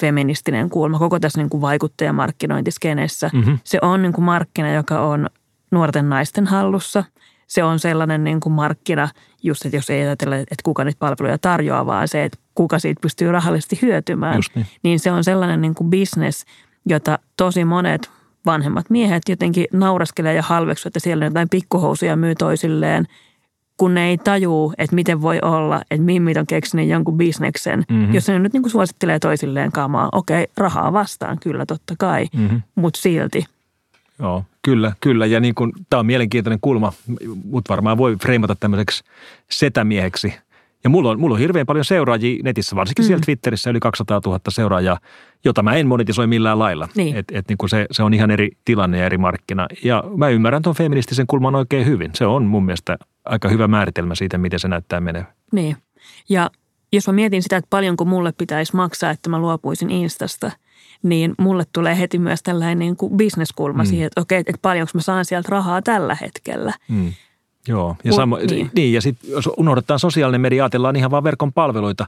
feministinen 0.00 0.70
kulma 0.70 0.98
koko 0.98 1.20
tässä 1.20 1.40
niin 1.40 1.50
kuin 1.50 1.60
vaikuttajamarkkinointiskeneessä. 1.60 3.30
Mm-hmm. 3.32 3.58
Se 3.64 3.78
on 3.82 4.02
niin 4.02 4.12
kuin 4.12 4.24
markkina, 4.24 4.72
joka 4.72 5.00
on 5.00 5.26
nuorten 5.70 6.08
naisten 6.08 6.46
hallussa. 6.46 7.04
Se 7.46 7.64
on 7.64 7.78
sellainen 7.78 8.24
niin 8.24 8.40
kuin 8.40 8.52
markkina, 8.52 9.08
just 9.42 9.64
että 9.66 9.76
jos 9.76 9.90
ei 9.90 10.02
ajatella, 10.02 10.36
että 10.36 10.56
kuka 10.62 10.84
niitä 10.84 10.98
palveluja 10.98 11.38
tarjoaa, 11.38 11.86
vaan 11.86 12.08
se, 12.08 12.24
että 12.24 12.38
kuka 12.56 12.78
siitä 12.78 13.00
pystyy 13.00 13.32
rahallisesti 13.32 13.78
hyötymään. 13.82 14.40
niin. 14.54 14.66
niin 14.82 15.00
se 15.00 15.12
on 15.12 15.24
sellainen 15.24 15.60
niin 15.60 15.74
kuin 15.74 15.90
business, 15.90 16.44
jota 16.86 17.18
tosi 17.36 17.64
monet 17.64 18.10
vanhemmat 18.46 18.90
miehet 18.90 19.22
jotenkin 19.28 19.66
nauraskelee 19.72 20.34
ja 20.34 20.42
halveksuvat, 20.42 20.86
että 20.86 21.00
siellä 21.00 21.24
jotain 21.24 21.48
pikkuhousuja 21.48 22.16
myy 22.16 22.34
toisilleen, 22.34 23.06
kun 23.76 23.94
ne 23.94 24.08
ei 24.08 24.18
tajuu, 24.18 24.72
että 24.78 24.94
miten 24.94 25.22
voi 25.22 25.38
olla, 25.42 25.82
että 25.90 26.04
mimmit 26.04 26.36
on 26.36 26.46
keksinyt 26.46 26.88
jonkun 26.88 27.16
bisneksen, 27.16 27.84
mm-hmm. 27.88 28.14
jos 28.14 28.28
ne 28.28 28.38
nyt 28.38 28.52
niin 28.52 28.62
kuin 28.62 28.70
suosittelee 28.70 29.18
toisilleen 29.18 29.72
kamaa. 29.72 30.08
Okei, 30.12 30.46
rahaa 30.56 30.92
vastaan 30.92 31.38
kyllä 31.42 31.66
totta 31.66 31.94
kai, 31.98 32.26
mm-hmm. 32.36 32.62
mutta 32.74 33.00
silti. 33.00 33.44
Joo, 34.18 34.44
Kyllä, 34.66 34.92
kyllä. 35.00 35.26
Ja 35.26 35.40
niin 35.40 35.54
kuin, 35.54 35.72
tämä 35.90 36.00
on 36.00 36.06
mielenkiintoinen 36.06 36.58
kulma, 36.60 36.92
mutta 37.44 37.68
varmaan 37.68 37.98
voi 37.98 38.16
freimata 38.22 38.54
tämmöiseksi 38.54 39.04
setämieheksi. 39.50 40.34
Ja 40.86 40.90
mulla 40.90 41.10
on, 41.10 41.20
mulla 41.20 41.34
on 41.34 41.38
hirveän 41.38 41.66
paljon 41.66 41.84
seuraajia 41.84 42.42
netissä, 42.42 42.76
varsinkin 42.76 43.04
mm. 43.04 43.06
siellä 43.06 43.24
Twitterissä 43.24 43.70
yli 43.70 43.80
200 43.80 44.20
000 44.26 44.40
seuraajaa, 44.48 44.98
jota 45.44 45.62
mä 45.62 45.74
en 45.74 45.86
monetisoi 45.86 46.26
millään 46.26 46.58
lailla. 46.58 46.88
Niin. 46.96 47.16
Et, 47.16 47.24
et 47.32 47.48
niin 47.48 47.58
kuin 47.58 47.70
se, 47.70 47.86
se 47.90 48.02
on 48.02 48.14
ihan 48.14 48.30
eri 48.30 48.50
tilanne 48.64 48.98
ja 48.98 49.06
eri 49.06 49.18
markkina. 49.18 49.66
Ja 49.84 50.04
mä 50.16 50.28
ymmärrän 50.28 50.62
tuon 50.62 50.76
feministisen 50.76 51.26
kulman 51.26 51.54
oikein 51.54 51.86
hyvin. 51.86 52.10
Se 52.14 52.26
on 52.26 52.44
mun 52.44 52.64
mielestä 52.64 52.98
aika 53.24 53.48
hyvä 53.48 53.68
määritelmä 53.68 54.14
siitä, 54.14 54.38
miten 54.38 54.58
se 54.58 54.68
näyttää 54.68 55.00
menevän. 55.00 55.28
Niin. 55.52 55.76
Ja 56.28 56.50
jos 56.92 57.06
mä 57.06 57.12
mietin 57.12 57.42
sitä, 57.42 57.56
että 57.56 57.70
paljonko 57.70 58.04
mulle 58.04 58.32
pitäisi 58.32 58.76
maksaa, 58.76 59.10
että 59.10 59.30
mä 59.30 59.38
luopuisin 59.38 59.90
Instasta– 59.90 60.50
niin 61.02 61.34
mulle 61.38 61.64
tulee 61.72 61.98
heti 61.98 62.18
myös 62.18 62.42
tällainen 62.42 62.78
niin 62.78 62.96
kuin 62.96 63.16
bisneskulma 63.16 63.82
mm. 63.82 63.86
siihen, 63.86 64.06
että 64.06 64.20
okei, 64.20 64.38
että 64.38 64.58
paljonko 64.62 64.90
mä 64.94 65.00
saan 65.00 65.24
sieltä 65.24 65.48
rahaa 65.50 65.82
tällä 65.82 66.16
hetkellä. 66.20 66.72
Mm. 66.88 67.12
Joo, 67.68 67.96
ja, 68.04 68.12
sama, 68.12 68.38
niin. 68.38 68.70
niin, 68.74 68.92
ja 68.92 69.00
sitten 69.00 69.30
jos 69.30 69.50
unohdetaan 69.56 70.00
sosiaalinen 70.00 70.40
media, 70.40 70.64
ajatellaan 70.64 70.96
ihan 70.96 71.10
vaan 71.10 71.24
verkon 71.24 71.52
palveluita. 71.52 72.06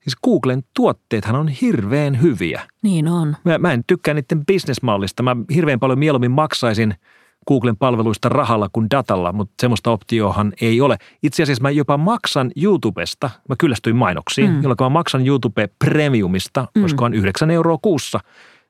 Siis 0.00 0.16
Googlen 0.24 0.62
tuotteethan 0.74 1.36
on 1.36 1.48
hirveän 1.48 2.22
hyviä. 2.22 2.62
Niin 2.82 3.08
on. 3.08 3.36
Mä, 3.44 3.58
mä 3.58 3.72
en 3.72 3.84
tykkää 3.86 4.14
niiden 4.14 4.46
bisnesmallista. 4.46 5.22
Mä 5.22 5.36
hirveän 5.54 5.80
paljon 5.80 5.98
mieluummin 5.98 6.30
maksaisin– 6.30 6.94
Googlen 7.48 7.76
palveluista 7.76 8.28
rahalla 8.28 8.68
kuin 8.72 8.86
datalla, 8.90 9.32
mutta 9.32 9.54
semmoista 9.60 9.90
optiohan 9.90 10.52
ei 10.60 10.80
ole. 10.80 10.96
Itse 11.22 11.42
asiassa 11.42 11.62
mä 11.62 11.70
jopa 11.70 11.96
maksan 11.96 12.50
YouTubesta, 12.62 13.30
mä 13.48 13.54
kyllästyin 13.58 13.96
mainoksiin, 13.96 14.50
mm. 14.50 14.62
jolloin 14.62 14.76
mä 14.80 14.88
maksan 14.88 15.26
YouTube 15.26 15.68
Premiumista, 15.78 16.66
mm. 16.74 16.84
on 17.00 17.14
9 17.14 17.50
euroa 17.50 17.78
kuussa. 17.82 18.20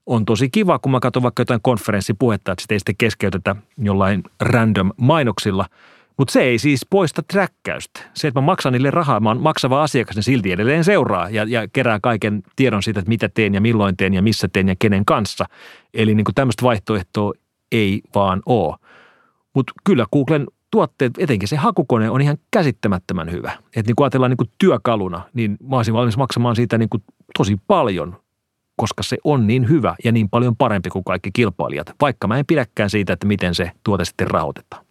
On 0.06 0.24
tosi 0.24 0.50
kiva, 0.50 0.78
kun 0.78 0.92
mä 0.92 1.00
katson 1.00 1.22
vaikka 1.22 1.40
jotain 1.40 1.60
konferenssipuhetta, 1.62 2.52
että 2.52 2.62
sitä 2.62 2.74
ei 2.74 2.78
sitten 2.78 2.94
keskeytetä 2.98 3.56
jollain 3.78 4.22
random 4.40 4.90
mainoksilla. 4.96 5.66
Mutta 6.20 6.32
se 6.32 6.40
ei 6.40 6.58
siis 6.58 6.86
poista 6.90 7.22
träkkäystä. 7.22 8.00
Se, 8.14 8.28
että 8.28 8.40
mä 8.40 8.44
maksan 8.44 8.72
niille 8.72 8.90
rahaa, 8.90 9.20
mä 9.20 9.28
oon 9.28 9.40
maksava 9.40 9.82
asiakas, 9.82 10.16
ne 10.16 10.22
silti 10.22 10.52
edelleen 10.52 10.84
seuraa 10.84 11.30
ja, 11.30 11.44
ja 11.48 11.68
kerää 11.68 11.98
kaiken 12.02 12.42
tiedon 12.56 12.82
siitä, 12.82 13.00
että 13.00 13.08
mitä 13.08 13.28
teen 13.28 13.54
ja 13.54 13.60
milloin 13.60 13.96
teen 13.96 14.14
ja 14.14 14.22
missä 14.22 14.48
teen 14.52 14.68
ja 14.68 14.74
kenen 14.78 15.04
kanssa. 15.04 15.44
Eli 15.94 16.14
niin 16.14 16.24
tämmöistä 16.34 16.62
vaihtoehtoa 16.62 17.32
ei 17.72 18.00
vaan 18.14 18.42
ole. 18.46 18.76
Mutta 19.54 19.72
kyllä 19.84 20.06
Googlen 20.12 20.46
tuotteet, 20.70 21.12
etenkin 21.18 21.48
se 21.48 21.56
hakukone 21.56 22.10
on 22.10 22.20
ihan 22.20 22.38
käsittämättömän 22.50 23.32
hyvä. 23.32 23.52
Että 23.76 23.88
niin 23.88 23.96
kun 23.96 24.04
ajatellaan 24.04 24.30
niin 24.30 24.36
kuin 24.36 24.50
työkaluna, 24.58 25.22
niin 25.34 25.56
mä 25.70 25.76
olisin 25.76 25.94
valmis 25.94 26.16
maksamaan 26.16 26.56
siitä 26.56 26.78
niin 26.78 26.88
tosi 27.38 27.56
paljon, 27.66 28.16
koska 28.76 29.02
se 29.02 29.18
on 29.24 29.46
niin 29.46 29.68
hyvä 29.68 29.94
ja 30.04 30.12
niin 30.12 30.28
paljon 30.30 30.56
parempi 30.56 30.90
kuin 30.90 31.04
kaikki 31.04 31.30
kilpailijat, 31.32 31.94
vaikka 32.00 32.28
mä 32.28 32.38
en 32.38 32.46
pidäkään 32.46 32.90
siitä, 32.90 33.12
että 33.12 33.26
miten 33.26 33.54
se 33.54 33.70
tuote 33.84 34.04
sitten 34.04 34.30
rahoitetaan. 34.30 34.89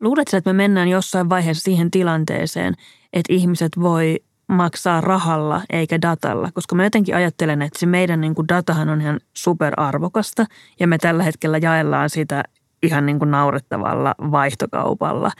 Luuletko, 0.00 0.36
että 0.36 0.52
me 0.52 0.56
mennään 0.56 0.88
jossain 0.88 1.28
vaiheessa 1.28 1.62
siihen 1.62 1.90
tilanteeseen, 1.90 2.74
että 3.12 3.32
ihmiset 3.32 3.72
voi 3.80 4.20
maksaa 4.48 5.00
rahalla 5.00 5.62
eikä 5.70 6.02
datalla, 6.02 6.50
koska 6.54 6.74
mä 6.74 6.84
jotenkin 6.84 7.16
ajattelen, 7.16 7.62
että 7.62 7.78
se 7.78 7.86
meidän 7.86 8.20
niin 8.20 8.34
kuin 8.34 8.48
datahan 8.48 8.88
on 8.88 9.00
ihan 9.00 9.20
superarvokasta 9.34 10.46
ja 10.80 10.86
me 10.86 10.98
tällä 10.98 11.22
hetkellä 11.22 11.58
jaellaan 11.58 12.10
sitä 12.10 12.44
ihan 12.82 13.06
niin 13.06 13.18
kuin 13.18 13.30
naurettavalla 13.30 14.14
vaihtokaupalla. 14.18 15.32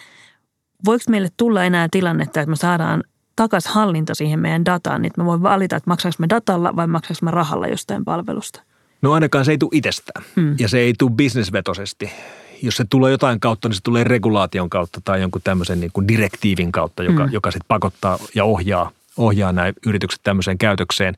Voiko 0.85 1.05
meille 1.09 1.29
tulla 1.37 1.65
enää 1.65 1.89
tilannetta, 1.91 2.41
että 2.41 2.51
me 2.51 2.57
saadaan 2.57 3.05
takas 3.37 3.67
hallinta 3.67 4.15
siihen 4.15 4.41
meidän 4.41 4.65
dataan, 4.65 5.03
niin 5.03 5.07
että 5.07 5.21
me 5.21 5.27
voin 5.27 5.43
valita, 5.43 5.77
että 5.77 5.91
maksaanko 5.91 6.17
me 6.19 6.27
datalla 6.29 6.77
vai 6.77 6.87
maksaanko 6.87 7.19
me 7.23 7.31
rahalla 7.31 7.67
jostain 7.67 8.05
palvelusta? 8.05 8.63
No 9.03 9.13
ainakaan 9.13 9.45
se 9.45 9.51
ei 9.51 9.59
tule 9.59 9.71
itsestään 9.73 10.25
hmm. 10.37 10.57
ja 10.59 10.69
se 10.69 10.79
ei 10.79 10.95
tule 10.99 11.11
bisnesvetoisesti. 11.11 12.11
Jos 12.63 12.77
se 12.77 12.85
tulee 12.91 13.11
jotain 13.11 13.41
kautta, 13.41 13.69
niin 13.69 13.77
se 13.77 13.83
tulee 13.83 14.05
regulaation 14.05 14.71
kautta 14.71 15.01
tai 15.05 15.21
jonkun 15.21 15.43
tämmöisen 15.45 15.81
niin 15.81 15.91
kuin 15.93 16.09
direktiivin 16.09 16.73
kautta, 16.73 17.03
joka, 17.03 17.25
hmm. 17.25 17.33
joka 17.33 17.51
sitten 17.51 17.69
pakottaa 17.69 18.19
ja 18.35 18.45
ohjaa 18.45 18.91
ohjaa 19.19 19.53
nämä 19.53 19.73
yritykset 19.87 20.21
tämmöiseen 20.23 20.59
käytökseen. 20.59 21.15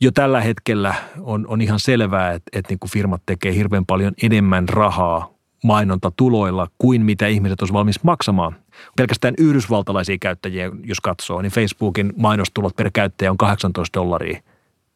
Jo 0.00 0.10
tällä 0.12 0.40
hetkellä 0.40 0.94
on, 1.20 1.46
on 1.48 1.60
ihan 1.60 1.80
selvää, 1.80 2.32
että, 2.32 2.50
että 2.58 2.72
niin 2.72 2.78
kuin 2.78 2.90
firmat 2.90 3.22
tekee 3.26 3.54
hirveän 3.54 3.86
paljon 3.86 4.12
enemmän 4.22 4.68
rahaa 4.68 5.30
mainontatuloilla 5.64 6.68
kuin 6.78 7.02
mitä 7.02 7.26
ihmiset 7.26 7.62
olisi 7.62 7.74
valmis 7.74 8.02
maksamaan. 8.02 8.56
Pelkästään 8.96 9.34
yhdysvaltalaisia 9.38 10.16
käyttäjiä, 10.20 10.70
jos 10.84 11.00
katsoo, 11.00 11.42
niin 11.42 11.52
Facebookin 11.52 12.12
mainostulot 12.16 12.76
per 12.76 12.90
käyttäjä 12.92 13.30
on 13.30 13.36
18 13.36 14.00
dollaria 14.00 14.42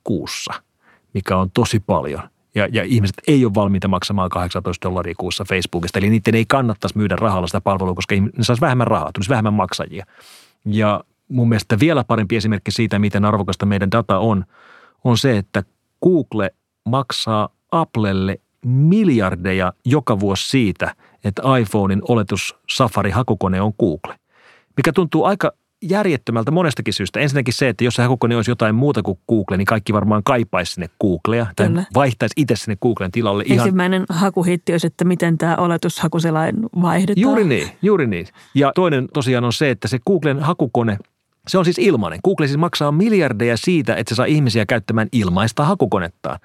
kuussa, 0.04 0.54
mikä 1.14 1.36
on 1.36 1.50
tosi 1.50 1.80
paljon. 1.80 2.22
Ja, 2.58 2.68
ja 2.72 2.84
ihmiset 2.84 3.16
ei 3.26 3.44
ole 3.44 3.54
valmiita 3.54 3.88
maksamaan 3.88 4.30
18 4.30 4.88
dollaria 4.88 5.14
kuussa 5.18 5.44
Facebookista, 5.44 5.98
eli 5.98 6.10
niiden 6.10 6.34
ei 6.34 6.44
kannattaisi 6.48 6.98
myydä 6.98 7.16
rahalla 7.16 7.46
sitä 7.46 7.60
palvelua, 7.60 7.94
koska 7.94 8.14
ne 8.14 8.30
saisi 8.40 8.60
vähemmän 8.60 8.86
rahaa, 8.86 9.10
tulisi 9.12 9.30
vähemmän 9.30 9.54
maksajia. 9.54 10.06
Ja 10.64 11.04
mun 11.28 11.48
mielestä 11.48 11.80
vielä 11.80 12.04
parempi 12.04 12.36
esimerkki 12.36 12.70
siitä, 12.70 12.98
miten 12.98 13.24
arvokasta 13.24 13.66
meidän 13.66 13.90
data 13.90 14.18
on, 14.18 14.44
on 15.04 15.18
se, 15.18 15.38
että 15.38 15.62
Google 16.02 16.50
maksaa 16.84 17.48
Applelle 17.72 18.40
miljardeja 18.64 19.72
joka 19.84 20.20
vuosi 20.20 20.48
siitä, 20.48 20.94
että 21.24 21.42
iPhonein 21.60 22.02
oletus 22.08 22.56
Safari-hakukone 22.70 23.60
on 23.60 23.72
Google. 23.78 24.18
Mikä 24.76 24.92
tuntuu 24.92 25.24
aika 25.24 25.52
järjettömältä 25.82 26.50
monestakin 26.50 26.94
syystä. 26.94 27.20
Ensinnäkin 27.20 27.54
se, 27.54 27.68
että 27.68 27.84
jos 27.84 27.94
se 27.94 28.02
hakukone 28.02 28.36
olisi 28.36 28.50
jotain 28.50 28.74
muuta 28.74 29.02
kuin 29.02 29.18
Google, 29.28 29.56
niin 29.56 29.66
kaikki 29.66 29.92
varmaan 29.92 30.22
kaipaisi 30.24 30.72
sinne 30.72 30.88
Googlea 31.00 31.46
tai 31.56 31.66
Kyllä. 31.66 31.84
vaihtaisi 31.94 32.32
itse 32.36 32.56
sinne 32.56 32.76
Googlen 32.82 33.12
tilalle. 33.12 33.44
Ensimmäinen 33.48 34.06
ihan... 34.10 34.20
hakuhitti 34.20 34.72
olisi, 34.72 34.86
että 34.86 35.04
miten 35.04 35.38
tämä 35.38 35.56
oletushakuselain 35.56 36.56
vaihdetaan. 36.82 37.22
Juuri 37.22 37.44
niin, 37.44 37.70
juuri 37.82 38.06
niin. 38.06 38.26
Ja 38.54 38.72
toinen 38.74 39.08
tosiaan 39.12 39.44
on 39.44 39.52
se, 39.52 39.70
että 39.70 39.88
se 39.88 39.98
Googlen 40.06 40.40
hakukone 40.40 40.98
se 41.48 41.58
on 41.58 41.64
siis 41.64 41.78
ilmainen. 41.78 42.20
Google 42.24 42.46
siis 42.46 42.58
maksaa 42.58 42.92
miljardeja 42.92 43.56
siitä, 43.56 43.94
että 43.94 44.08
se 44.08 44.14
saa 44.14 44.26
ihmisiä 44.26 44.66
käyttämään 44.66 45.08
ilmaista 45.12 45.64
hakukonettaan. 45.64 46.38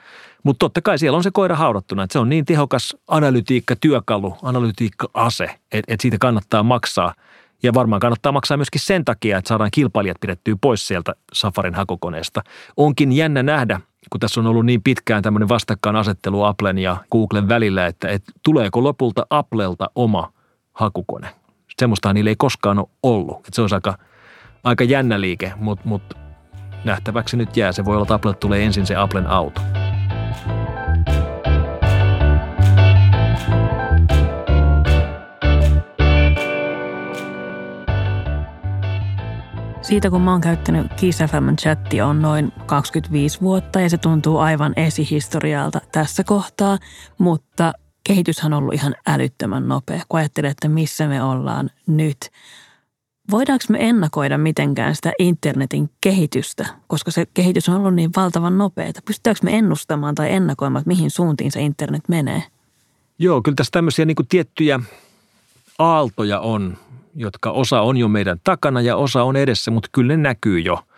Mutta 0.43 0.59
totta 0.59 0.81
kai 0.81 0.99
siellä 0.99 1.17
on 1.17 1.23
se 1.23 1.31
koira 1.33 1.55
haudattuna, 1.55 2.03
että 2.03 2.13
se 2.13 2.19
on 2.19 2.29
niin 2.29 2.45
tehokas 2.45 2.95
analytiikka-työkalu, 3.07 4.37
analytiikka-ase, 4.41 5.43
että, 5.43 5.93
että 5.93 6.01
siitä 6.01 6.17
kannattaa 6.19 6.63
maksaa. 6.63 7.13
Ja 7.63 7.73
varmaan 7.73 7.99
kannattaa 7.99 8.31
maksaa 8.31 8.57
myöskin 8.57 8.81
sen 8.81 9.05
takia, 9.05 9.37
että 9.37 9.49
saadaan 9.49 9.71
kilpailijat 9.73 10.17
pidettyä 10.21 10.55
pois 10.61 10.87
sieltä 10.87 11.13
Safarin 11.33 11.75
hakukoneesta. 11.75 12.41
Onkin 12.77 13.11
jännä 13.11 13.43
nähdä, 13.43 13.81
kun 14.09 14.19
tässä 14.19 14.39
on 14.39 14.47
ollut 14.47 14.65
niin 14.65 14.83
pitkään 14.83 15.23
tämmöinen 15.23 15.49
vastakkainasettelu 15.49 16.43
Applen 16.43 16.77
ja 16.77 16.97
Googlen 17.11 17.49
välillä, 17.49 17.87
että, 17.87 18.07
että 18.07 18.31
tuleeko 18.43 18.83
lopulta 18.83 19.25
Applelta 19.29 19.89
oma 19.95 20.33
hakukone. 20.73 21.27
Semmoista 21.79 22.13
niillä 22.13 22.29
ei 22.29 22.35
koskaan 22.35 22.79
ole 22.79 22.87
ollut. 23.03 23.37
Että 23.37 23.51
se 23.51 23.61
olisi 23.61 23.75
aika– 23.75 23.97
aika 24.63 24.83
jännä 24.83 25.21
liike, 25.21 25.53
mutta 25.55 25.87
mut 25.87 26.13
nähtäväksi 26.83 27.37
nyt 27.37 27.57
jää. 27.57 27.71
Se 27.71 27.85
voi 27.85 27.95
olla, 27.95 28.03
että 28.03 28.13
Apple 28.13 28.33
tulee 28.33 28.65
ensin 28.65 28.85
se 28.85 28.95
Applen 28.95 29.27
auto. 29.27 29.61
Siitä 39.83 40.09
kun 40.09 40.21
mä 40.21 40.31
oon 40.31 40.41
käyttänyt 40.41 40.93
Kiss 40.93 41.19
FM 41.19 41.55
chattia 41.55 42.07
on 42.07 42.21
noin 42.21 42.51
25 42.65 43.41
vuotta 43.41 43.81
ja 43.81 43.89
se 43.89 43.97
tuntuu 43.97 44.37
aivan 44.37 44.73
esihistorialta 44.75 45.81
tässä 45.91 46.23
kohtaa, 46.23 46.77
mutta 47.17 47.73
kehityshän 48.03 48.53
on 48.53 48.59
ollut 48.59 48.73
ihan 48.73 48.95
älyttömän 49.07 49.67
nopea, 49.67 50.01
kun 50.09 50.19
ajattelee, 50.19 50.51
että 50.51 50.67
missä 50.67 51.07
me 51.07 51.23
ollaan 51.23 51.69
nyt– 51.87 52.17
Voidaanko 53.31 53.65
me 53.69 53.89
ennakoida 53.89 54.37
mitenkään 54.37 54.95
sitä 54.95 55.11
internetin 55.19 55.89
kehitystä, 56.01 56.65
koska 56.87 57.11
se 57.11 57.25
kehitys 57.33 57.69
on 57.69 57.75
ollut 57.75 57.95
niin 57.95 58.11
valtavan 58.15 58.57
nopeaa? 58.57 58.91
Pystytäänkö 59.05 59.39
me 59.43 59.57
ennustamaan 59.57 60.15
tai 60.15 60.33
ennakoimaan, 60.33 60.81
että 60.81 60.87
mihin 60.87 61.11
suuntiin 61.11 61.51
se 61.51 61.61
internet 61.61 62.09
menee? 62.09 62.43
Joo, 63.19 63.41
kyllä 63.41 63.55
tässä 63.55 63.71
tämmöisiä 63.71 64.05
niin 64.05 64.15
tiettyjä 64.29 64.79
aaltoja 65.79 66.39
on, 66.39 66.77
jotka 67.15 67.51
osa 67.51 67.81
on 67.81 67.97
jo 67.97 68.07
meidän 68.07 68.39
takana 68.43 68.81
ja 68.81 68.95
osa 68.95 69.23
on 69.23 69.35
edessä, 69.35 69.71
mutta 69.71 69.89
kyllä 69.91 70.17
ne 70.17 70.17
näkyy 70.17 70.59
jo– 70.59 70.79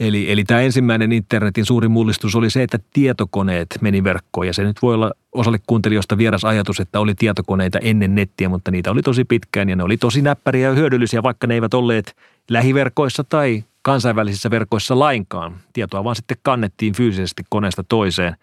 Eli, 0.00 0.32
eli 0.32 0.44
tämä 0.44 0.60
ensimmäinen 0.60 1.12
internetin 1.12 1.66
suuri 1.66 1.88
mullistus 1.88 2.34
oli 2.34 2.50
se, 2.50 2.62
että 2.62 2.78
tietokoneet 2.92 3.78
meni 3.80 4.04
verkkoon. 4.04 4.46
Ja 4.46 4.52
se 4.52 4.64
nyt 4.64 4.82
voi 4.82 4.94
olla 4.94 5.12
osalle 5.32 5.58
kuuntelijoista 5.66 6.18
vieras 6.18 6.44
ajatus, 6.44 6.80
että 6.80 7.00
oli 7.00 7.14
tietokoneita 7.14 7.78
ennen 7.78 8.14
nettiä, 8.14 8.48
mutta 8.48 8.70
niitä 8.70 8.90
oli 8.90 9.02
tosi 9.02 9.24
pitkään 9.24 9.68
ja 9.68 9.76
ne 9.76 9.82
oli 9.82 9.96
tosi 9.96 10.22
näppäriä 10.22 10.68
ja 10.68 10.74
hyödyllisiä, 10.74 11.22
vaikka 11.22 11.46
ne 11.46 11.54
eivät 11.54 11.74
olleet 11.74 12.16
lähiverkoissa 12.50 13.24
tai 13.24 13.64
kansainvälisissä 13.82 14.50
verkoissa 14.50 14.98
lainkaan. 14.98 15.56
Tietoa 15.72 16.04
vaan 16.04 16.16
sitten 16.16 16.36
kannettiin 16.42 16.94
fyysisesti 16.94 17.42
koneesta 17.50 17.84
toiseen. 17.88 18.36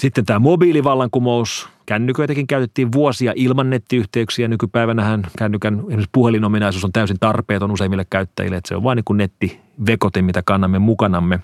Sitten 0.00 0.24
tämä 0.24 0.38
mobiilivallankumous. 0.38 1.68
Kännyköitäkin 1.86 2.46
käytettiin 2.46 2.92
vuosia 2.92 3.32
ilman 3.36 3.70
nettiyhteyksiä. 3.70 4.48
Nykypäivänähän 4.48 5.22
kännykän 5.38 5.78
esimerkiksi 5.78 6.08
puhelinominaisuus 6.12 6.84
on 6.84 6.92
täysin 6.92 7.16
tarpeeton 7.20 7.70
useimmille 7.70 8.06
käyttäjille. 8.10 8.56
Että 8.56 8.68
se 8.68 8.76
on 8.76 8.82
vain 8.82 8.96
niin 8.96 9.04
kuin 9.04 9.16
nettivekote, 9.16 10.22
mitä 10.22 10.42
kannamme 10.42 10.78
mukanamme. 10.78 11.40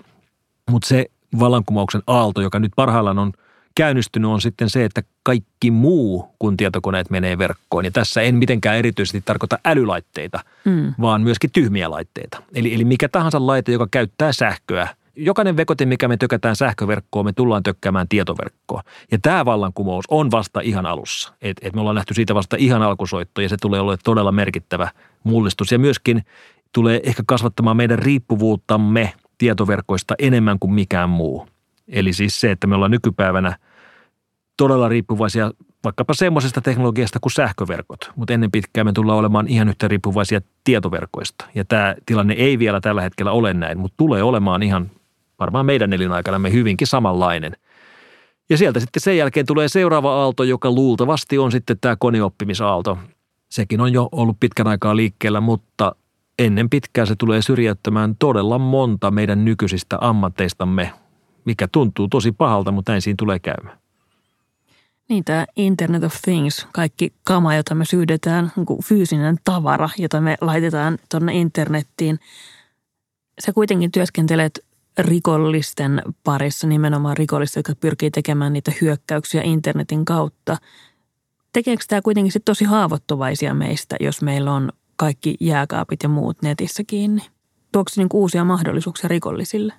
Mutta 0.71 0.87
se 0.87 1.05
vallankumouksen 1.39 2.01
aalto, 2.07 2.41
joka 2.41 2.59
nyt 2.59 2.71
parhaillaan 2.75 3.19
on 3.19 3.33
käynnistynyt 3.79 4.31
on 4.31 4.41
sitten 4.41 4.69
se, 4.69 4.85
että 4.85 5.03
kaikki 5.23 5.71
muu 5.71 6.35
kuin 6.39 6.57
tietokoneet 6.57 7.09
menee 7.09 7.37
verkkoon. 7.37 7.85
Ja 7.85 7.91
tässä 7.91 8.21
en 8.21 8.35
mitenkään 8.35 8.77
erityisesti 8.77 9.21
tarkoita 9.25 9.59
älylaitteita, 9.65 10.39
mm. 10.65 10.93
vaan 11.01 11.21
myöskin 11.21 11.51
tyhmiä 11.51 11.89
laitteita. 11.91 12.43
Eli, 12.55 12.73
eli 12.73 12.85
mikä 12.85 13.09
tahansa 13.09 13.47
laite, 13.47 13.71
joka 13.71 13.87
käyttää 13.91 14.31
sähköä. 14.31 14.87
Jokainen 15.21 15.57
vekote, 15.57 15.85
mikä 15.85 16.07
me 16.07 16.17
tökätään 16.17 16.55
sähköverkkoon, 16.55 17.25
me 17.25 17.33
tullaan 17.33 17.63
tökkäämään 17.63 18.07
tietoverkkoon. 18.07 18.83
Ja 19.11 19.17
tämä 19.21 19.45
vallankumous 19.45 20.05
on 20.09 20.31
vasta 20.31 20.59
ihan 20.59 20.85
alussa. 20.85 21.33
Et, 21.41 21.57
et 21.61 21.73
me 21.73 21.81
ollaan 21.81 21.95
nähty 21.95 22.13
siitä 22.13 22.35
vasta 22.35 22.55
ihan 22.59 22.81
alkusoitto 22.81 23.41
ja 23.41 23.49
se 23.49 23.57
tulee 23.61 23.79
olemaan 23.79 23.97
todella 24.03 24.31
merkittävä 24.31 24.89
mullistus. 25.23 25.71
Ja 25.71 25.79
myöskin 25.79 26.21
tulee 26.73 26.99
ehkä 27.03 27.23
kasvattamaan 27.25 27.77
meidän 27.77 27.99
riippuvuuttamme 27.99 29.13
tietoverkoista 29.37 30.15
enemmän 30.19 30.59
kuin 30.59 30.73
mikään 30.73 31.09
muu. 31.09 31.47
Eli 31.87 32.13
siis 32.13 32.41
se, 32.41 32.51
että 32.51 32.67
me 32.67 32.75
ollaan 32.75 32.91
nykypäivänä 32.91 33.57
todella 34.57 34.89
riippuvaisia 34.89 35.51
vaikkapa 35.83 36.13
semmoisesta 36.13 36.61
teknologiasta 36.61 37.19
kuin 37.19 37.31
sähköverkot, 37.31 38.11
mutta 38.15 38.33
ennen 38.33 38.51
pitkään 38.51 38.87
me 38.87 38.93
tullaan 38.93 39.19
olemaan 39.19 39.47
ihan 39.47 39.69
yhtä 39.69 39.87
riippuvaisia 39.87 40.41
tietoverkoista. 40.63 41.45
Ja 41.55 41.65
tämä 41.65 41.95
tilanne 42.05 42.33
ei 42.33 42.59
vielä 42.59 42.81
tällä 42.81 43.01
hetkellä 43.01 43.31
ole 43.31 43.53
näin, 43.53 43.79
mutta 43.79 43.97
tulee 43.97 44.23
olemaan 44.23 44.63
ihan 44.63 44.91
varmaan 45.39 45.65
meidän 45.65 45.93
elinaikanamme 45.93 46.51
hyvinkin 46.51 46.87
samanlainen. 46.87 47.55
Ja 48.49 48.57
sieltä 48.57 48.79
sitten 48.79 49.01
sen 49.01 49.17
jälkeen 49.17 49.45
tulee 49.45 49.67
seuraava 49.67 50.21
aalto, 50.21 50.43
joka 50.43 50.71
luultavasti 50.71 51.37
on 51.37 51.51
sitten 51.51 51.77
tämä 51.81 51.95
koneoppimisaalto. 51.95 52.97
Sekin 53.49 53.81
on 53.81 53.93
jo 53.93 54.09
ollut 54.11 54.37
pitkän 54.39 54.67
aikaa 54.67 54.95
liikkeellä, 54.95 55.41
mutta 55.41 55.95
ennen 56.39 56.69
pitkää 56.69 57.05
se 57.05 57.15
tulee 57.15 57.41
syrjäyttämään 57.41 58.15
todella 58.15 58.59
monta 58.59 59.11
meidän 59.11 59.45
nykyisistä 59.45 59.97
ammatteistamme, 60.01 60.93
mikä 61.45 61.67
tuntuu 61.71 62.07
tosi 62.07 62.31
pahalta, 62.31 62.71
mutta 62.71 62.91
näin 62.91 63.01
siinä 63.01 63.15
tulee 63.19 63.39
käymään. 63.39 63.79
Niin, 65.09 65.23
tämä 65.23 65.45
Internet 65.55 66.03
of 66.03 66.13
Things, 66.21 66.67
kaikki 66.73 67.13
kama, 67.23 67.55
jota 67.55 67.75
me 67.75 67.85
syydetään, 67.85 68.51
niin 68.55 68.83
fyysinen 68.83 69.37
tavara, 69.43 69.89
jota 69.97 70.21
me 70.21 70.37
laitetaan 70.41 70.97
tuonne 71.11 71.33
internettiin. 71.33 72.19
Sä 73.45 73.53
kuitenkin 73.53 73.91
työskentelet 73.91 74.65
rikollisten 75.01 76.01
parissa, 76.23 76.67
nimenomaan 76.67 77.17
rikollista, 77.17 77.59
jotka 77.59 77.75
pyrkii 77.75 78.11
tekemään 78.11 78.53
niitä 78.53 78.71
hyökkäyksiä 78.81 79.41
internetin 79.43 80.05
kautta. 80.05 80.57
Tekeekö 81.53 81.83
tämä 81.87 82.01
kuitenkin 82.01 82.31
sit 82.31 82.45
tosi 82.45 82.65
haavoittuvaisia 82.65 83.53
meistä, 83.53 83.95
jos 83.99 84.21
meillä 84.21 84.53
on 84.53 84.71
kaikki 84.95 85.35
jääkaapit 85.39 86.03
ja 86.03 86.09
muut 86.09 86.41
netissä 86.41 86.83
kiinni? 86.87 87.21
Tuoksi 87.71 87.99
niin 87.99 88.09
uusia 88.13 88.43
mahdollisuuksia 88.43 89.07
rikollisille? 89.07 89.73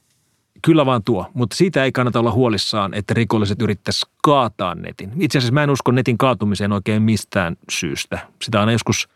Kyllä 0.62 0.86
vaan 0.86 1.04
tuo, 1.04 1.26
mutta 1.34 1.56
siitä 1.56 1.84
ei 1.84 1.92
kannata 1.92 2.20
olla 2.20 2.32
huolissaan, 2.32 2.94
että 2.94 3.14
rikolliset 3.14 3.62
yrittäisi 3.62 4.06
kaataa 4.22 4.74
netin. 4.74 5.12
Itse 5.20 5.38
asiassa 5.38 5.54
mä 5.54 5.62
en 5.62 5.70
usko 5.70 5.92
netin 5.92 6.18
kaatumiseen 6.18 6.72
oikein 6.72 7.02
mistään 7.02 7.56
syystä. 7.70 8.18
Sitä 8.42 8.60
aina 8.60 8.72
joskus 8.72 9.08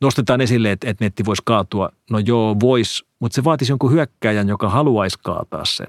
nostetaan 0.00 0.40
esille, 0.40 0.72
että, 0.72 0.90
että 0.90 1.04
netti 1.04 1.24
voisi 1.24 1.42
kaatua. 1.44 1.88
No 2.10 2.18
joo, 2.18 2.56
voisi, 2.60 3.04
mutta 3.20 3.36
se 3.36 3.44
vaatisi 3.44 3.72
jonkun 3.72 3.92
hyökkäjän, 3.92 4.48
joka 4.48 4.68
haluaisi 4.68 5.18
kaataa 5.22 5.64
sen. 5.64 5.86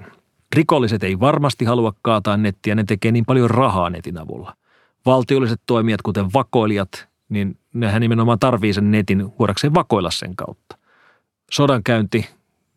Rikolliset 0.56 1.02
ei 1.02 1.20
varmasti 1.20 1.64
halua 1.64 1.92
kaataa 2.02 2.36
nettiä, 2.36 2.74
ne 2.74 2.84
tekee 2.84 3.12
niin 3.12 3.24
paljon 3.24 3.50
rahaa 3.50 3.90
netin 3.90 4.18
avulla. 4.18 4.54
Valtiolliset 5.06 5.60
toimijat, 5.66 6.02
kuten 6.02 6.32
vakoilijat, 6.34 7.08
niin 7.28 7.58
nehän 7.74 8.00
nimenomaan 8.00 8.38
tarvii 8.38 8.72
sen 8.72 8.90
netin 8.90 9.32
voidakseen 9.38 9.74
vakoilla 9.74 10.10
sen 10.10 10.36
kautta. 10.36 10.78
Sodankäynti, 11.50 12.26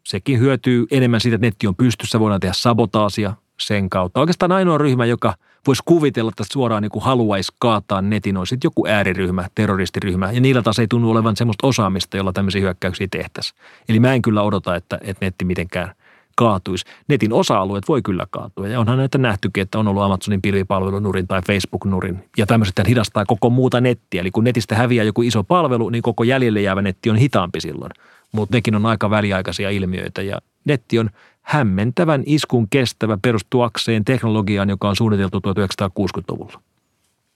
sekin 0.04 0.40
hyötyy 0.40 0.86
enemmän 0.92 1.22
siitä, 1.22 1.36
että 1.36 1.48
netti 1.48 1.68
on 1.68 1.76
pystyssä, 1.76 2.20
voidaan 2.20 2.40
tehdä 2.40 2.54
sabotaasia 2.54 3.34
sen 3.60 3.90
kautta. 3.90 4.20
Oikeastaan 4.20 4.52
ainoa 4.52 4.78
ryhmä, 4.78 5.06
joka 5.06 5.34
voisi 5.68 5.84
kuvitella, 5.86 6.30
että 6.30 6.44
suoraan 6.54 6.82
niin 6.82 7.02
haluaisi 7.02 7.54
kaataa 7.60 8.02
netin, 8.02 8.38
on 8.38 8.48
sitten 8.48 8.68
joku 8.68 8.88
ääriryhmä, 8.88 9.48
terroristiryhmä, 9.56 10.32
ja 10.32 10.42
niillä 10.42 10.62
taas 10.62 10.80
ei 10.80 10.88
tunnu 10.88 11.12
olevan 11.12 11.36
semmoista 11.36 11.68
osaamista, 11.68 12.18
jolla 12.18 12.34
tämmöisiä 12.34 12.62
hyökkäyksiä 12.62 13.08
tehtäisiin. 13.12 13.60
Eli 13.90 14.00
mä 14.00 14.14
en 14.14 14.22
kyllä 14.22 14.42
odota, 14.42 14.76
että, 14.76 15.00
että 15.02 15.26
netti 15.26 15.46
mitenkään 15.46 15.92
kaatuisi. 16.36 16.86
Netin 17.08 17.34
osa-alueet 17.34 17.88
voi 17.88 18.02
kyllä 18.02 18.28
kaatua, 18.32 18.68
ja 18.68 18.80
onhan 18.80 18.98
näitä 18.98 19.18
nähtykin, 19.18 19.62
että 19.62 19.80
on 19.80 19.88
ollut 19.88 20.04
Amazonin 20.04 20.42
pilvipalvelunurin 20.42 21.28
tai 21.28 21.42
Facebook-nurin, 21.48 22.30
ja 22.38 22.46
tämmöiset 22.46 22.76
hidastaa 22.88 23.26
koko 23.26 23.50
muuta 23.50 23.82
nettiä. 23.82 24.22
Eli 24.22 24.32
kun 24.32 24.44
netistä 24.44 24.76
häviää 24.76 25.06
joku 25.06 25.22
iso 25.22 25.44
palvelu, 25.44 25.90
niin 25.90 26.02
koko 26.02 26.24
jäljelle 26.24 26.62
jäävä 26.62 26.82
netti 26.82 27.10
on 27.10 27.16
hitaampi 27.16 27.62
silloin 27.62 27.92
mutta 28.34 28.58
nekin 28.58 28.76
on 28.76 28.86
aika 28.86 29.10
väliaikaisia 29.10 29.70
ilmiöitä 29.70 30.22
ja 30.22 30.42
netti 30.66 31.00
on 31.00 31.10
hämmentävän 31.44 32.24
iskun 32.26 32.70
kestävä 32.70 33.18
perustuakseen 33.22 34.06
teknologiaan, 34.06 34.70
joka 34.70 34.90
on 34.90 34.96
suunniteltu 34.96 35.38
1960-luvulla. 35.38 36.62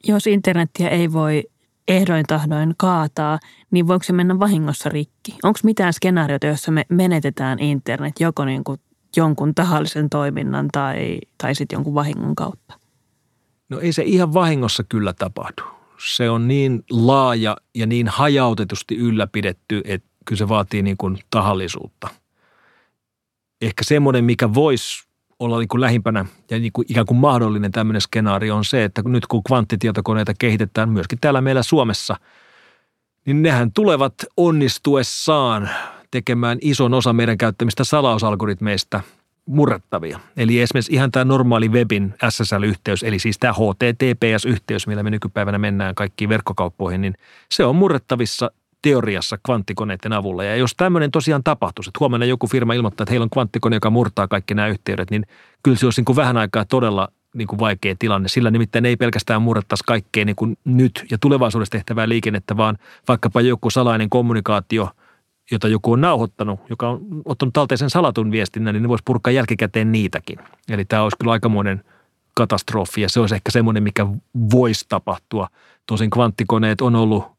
Jos 0.08 0.28
internettiä 0.28 0.90
ei 0.90 1.12
voi 1.14 1.44
ehdoin 1.88 2.26
tahdoin 2.28 2.74
kaataa, 2.78 3.40
niin 3.72 3.88
voiko 3.88 4.04
se 4.04 4.14
mennä 4.14 4.40
vahingossa 4.40 4.90
rikki? 4.90 5.36
Onko 5.44 5.60
mitään 5.64 5.94
skenaarioita, 5.94 6.48
joissa 6.48 6.72
me 6.72 6.86
menetetään 6.90 7.60
internet 7.60 8.20
joko 8.20 8.46
niin 8.46 8.64
kuin 8.64 8.80
jonkun 9.16 9.56
tahallisen 9.56 10.10
toiminnan 10.10 10.68
tai, 10.72 11.20
tai 11.38 11.56
sitten 11.56 11.78
jonkun 11.78 11.94
vahingon 11.94 12.36
kautta? 12.36 12.80
No 13.70 13.80
ei 13.80 13.94
se 13.94 14.04
ihan 14.04 14.34
vahingossa 14.34 14.84
kyllä 14.90 15.14
tapahdu. 15.14 15.62
Se 16.16 16.30
on 16.30 16.48
niin 16.48 16.84
laaja 16.90 17.58
ja 17.76 17.88
niin 17.88 18.08
hajautetusti 18.08 18.96
ylläpidetty, 18.96 19.82
että 19.86 20.10
kyllä 20.26 20.40
se 20.40 20.50
vaatii 20.50 20.82
niin 20.82 20.98
kuin 20.98 21.18
tahallisuutta. 21.30 22.08
Ehkä 23.68 23.84
semmoinen, 23.84 24.24
mikä 24.24 24.54
voisi 24.54 25.08
olla 25.40 25.60
niin 25.60 25.68
kuin 25.68 25.82
lähimpänä 25.82 26.26
ja 26.52 26.60
niin 26.60 26.72
kuin 26.72 26.86
ikään 26.90 27.06
kuin 27.06 27.18
mahdollinen 27.18 27.72
tämmöinen 27.72 28.02
skenaario 28.02 28.56
on 28.56 28.66
se, 28.66 28.84
että 28.84 29.02
nyt 29.06 29.28
kun 29.28 29.44
kvanttitietokoneita 29.44 30.34
kehitetään 30.40 30.90
myöskin 30.90 31.20
täällä 31.22 31.42
meillä 31.42 31.64
Suomessa, 31.64 32.16
niin 33.26 33.42
nehän 33.42 33.72
tulevat 33.72 34.14
onnistuessaan 34.38 35.70
tekemään 36.12 36.58
ison 36.62 36.94
osa 36.94 37.14
meidän 37.14 37.38
käyttämistä 37.38 37.84
salausalgoritmeista 37.84 39.02
murrettavia. 39.46 40.20
Eli 40.38 40.60
esimerkiksi 40.60 40.94
ihan 40.94 41.12
tämä 41.12 41.26
normaali 41.26 41.70
webin 41.70 42.14
SSL-yhteys, 42.30 43.04
eli 43.04 43.20
siis 43.20 43.38
tämä 43.40 43.54
HTTPS-yhteys, 43.54 44.88
millä 44.88 45.04
me 45.04 45.10
nykypäivänä 45.10 45.58
mennään 45.58 45.96
kaikkiin 45.96 46.30
verkkokauppoihin, 46.30 47.02
niin 47.02 47.14
se 47.52 47.66
on 47.66 47.76
murrettavissa 47.76 48.52
teoriassa 48.88 49.38
kvanttikoneiden 49.46 50.14
avulla. 50.14 50.44
Ja 50.44 50.56
jos 50.56 50.74
tämmöinen 50.78 51.12
tosiaan 51.12 51.44
tapahtuisi, 51.44 51.90
että 51.90 51.98
huomenna 52.00 52.26
joku 52.26 52.48
firma 52.48 52.74
ilmoittaa, 52.74 53.04
että 53.04 53.12
heillä 53.12 53.24
on 53.24 53.30
kvanttikone, 53.30 53.76
joka 53.76 53.90
murtaa 53.90 54.28
kaikki 54.28 54.54
nämä 54.54 54.68
yhteydet, 54.68 55.12
niin 55.12 55.26
kyllä 55.64 55.78
se 55.78 55.86
olisi 55.86 56.02
niin 56.02 56.06
kuin 56.06 56.16
vähän 56.16 56.38
aikaa 56.38 56.66
todella 56.66 57.08
niin 57.34 57.48
kuin 57.48 57.60
vaikea 57.60 57.96
tilanne. 58.00 58.28
Sillä 58.28 58.52
nimittäin 58.52 58.86
ei 58.86 58.96
pelkästään 58.96 59.42
murrettaisi 59.42 59.84
kaikkea 59.88 60.26
niin 60.26 60.36
kuin 60.36 60.58
nyt 60.64 61.06
ja 61.12 61.18
tulevaisuudessa 61.18 61.72
tehtävää 61.72 62.10
liikennettä, 62.10 62.58
vaan 62.58 62.78
vaikkapa 63.08 63.42
joku 63.42 63.70
salainen 63.70 64.10
kommunikaatio, 64.10 64.90
jota 65.52 65.68
joku 65.68 65.92
on 65.92 66.02
nauhoittanut, 66.02 66.60
joka 66.70 66.90
on 66.90 67.00
ottanut 67.26 67.54
talteen 67.54 67.78
sen 67.78 67.90
salatun 67.90 68.32
viestinnän, 68.32 68.74
niin 68.74 68.84
ne 68.84 68.90
voisi 68.90 69.04
purkaa 69.06 69.32
jälkikäteen 69.32 69.92
niitäkin. 69.92 70.40
Eli 70.70 70.86
tämä 70.86 71.04
olisi 71.04 71.18
kyllä 71.18 71.32
aikamoinen 71.32 71.84
katastrofi 72.34 73.02
ja 73.02 73.10
se 73.10 73.20
olisi 73.20 73.36
ehkä 73.36 73.52
semmoinen, 73.52 73.84
mikä 73.84 74.08
voisi 74.52 74.86
tapahtua. 74.90 75.48
Tosin 75.86 76.10
kvanttikoneet 76.10 76.82
on 76.82 76.96
ollut 76.96 77.37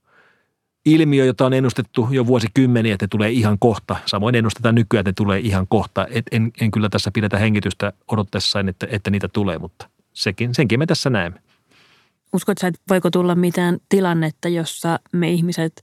ilmiö, 0.88 1.24
jota 1.24 1.46
on 1.46 1.52
ennustettu 1.52 2.08
jo 2.10 2.26
vuosikymmeniä, 2.26 2.94
että 2.94 3.08
tulee 3.08 3.30
ihan 3.30 3.58
kohta. 3.58 3.96
Samoin 4.06 4.34
ennustetaan 4.34 4.74
nykyään, 4.74 5.00
että 5.00 5.10
ne 5.10 5.14
tulee 5.14 5.38
ihan 5.38 5.66
kohta. 5.68 6.06
Et 6.10 6.26
en, 6.32 6.52
en 6.60 6.70
kyllä 6.70 6.88
tässä 6.88 7.10
pidetä 7.10 7.38
hengitystä 7.38 7.92
odottaessaan, 8.08 8.68
että, 8.68 8.86
että 8.90 9.10
niitä 9.10 9.28
tulee, 9.28 9.58
mutta 9.58 9.88
sekin, 10.12 10.54
senkin 10.54 10.78
me 10.78 10.86
tässä 10.86 11.10
näemme. 11.10 11.40
Uskotko 12.32 12.66
että 12.66 12.80
voiko 12.90 13.10
tulla 13.10 13.34
mitään 13.34 13.78
tilannetta, 13.88 14.48
jossa 14.48 15.00
me 15.12 15.30
ihmiset 15.30 15.82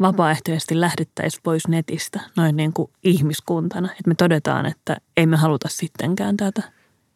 vapaaehtoisesti 0.00 0.80
lähdettäisiin 0.80 1.40
pois 1.42 1.68
netistä 1.68 2.20
noin 2.36 2.56
niin 2.56 2.72
kuin 2.72 2.90
ihmiskuntana? 3.04 3.88
Että 3.90 4.08
me 4.08 4.14
todetaan, 4.14 4.66
että 4.66 4.96
ei 5.16 5.26
me 5.26 5.36
haluta 5.36 5.68
sittenkään 5.68 6.36
tätä. 6.36 6.62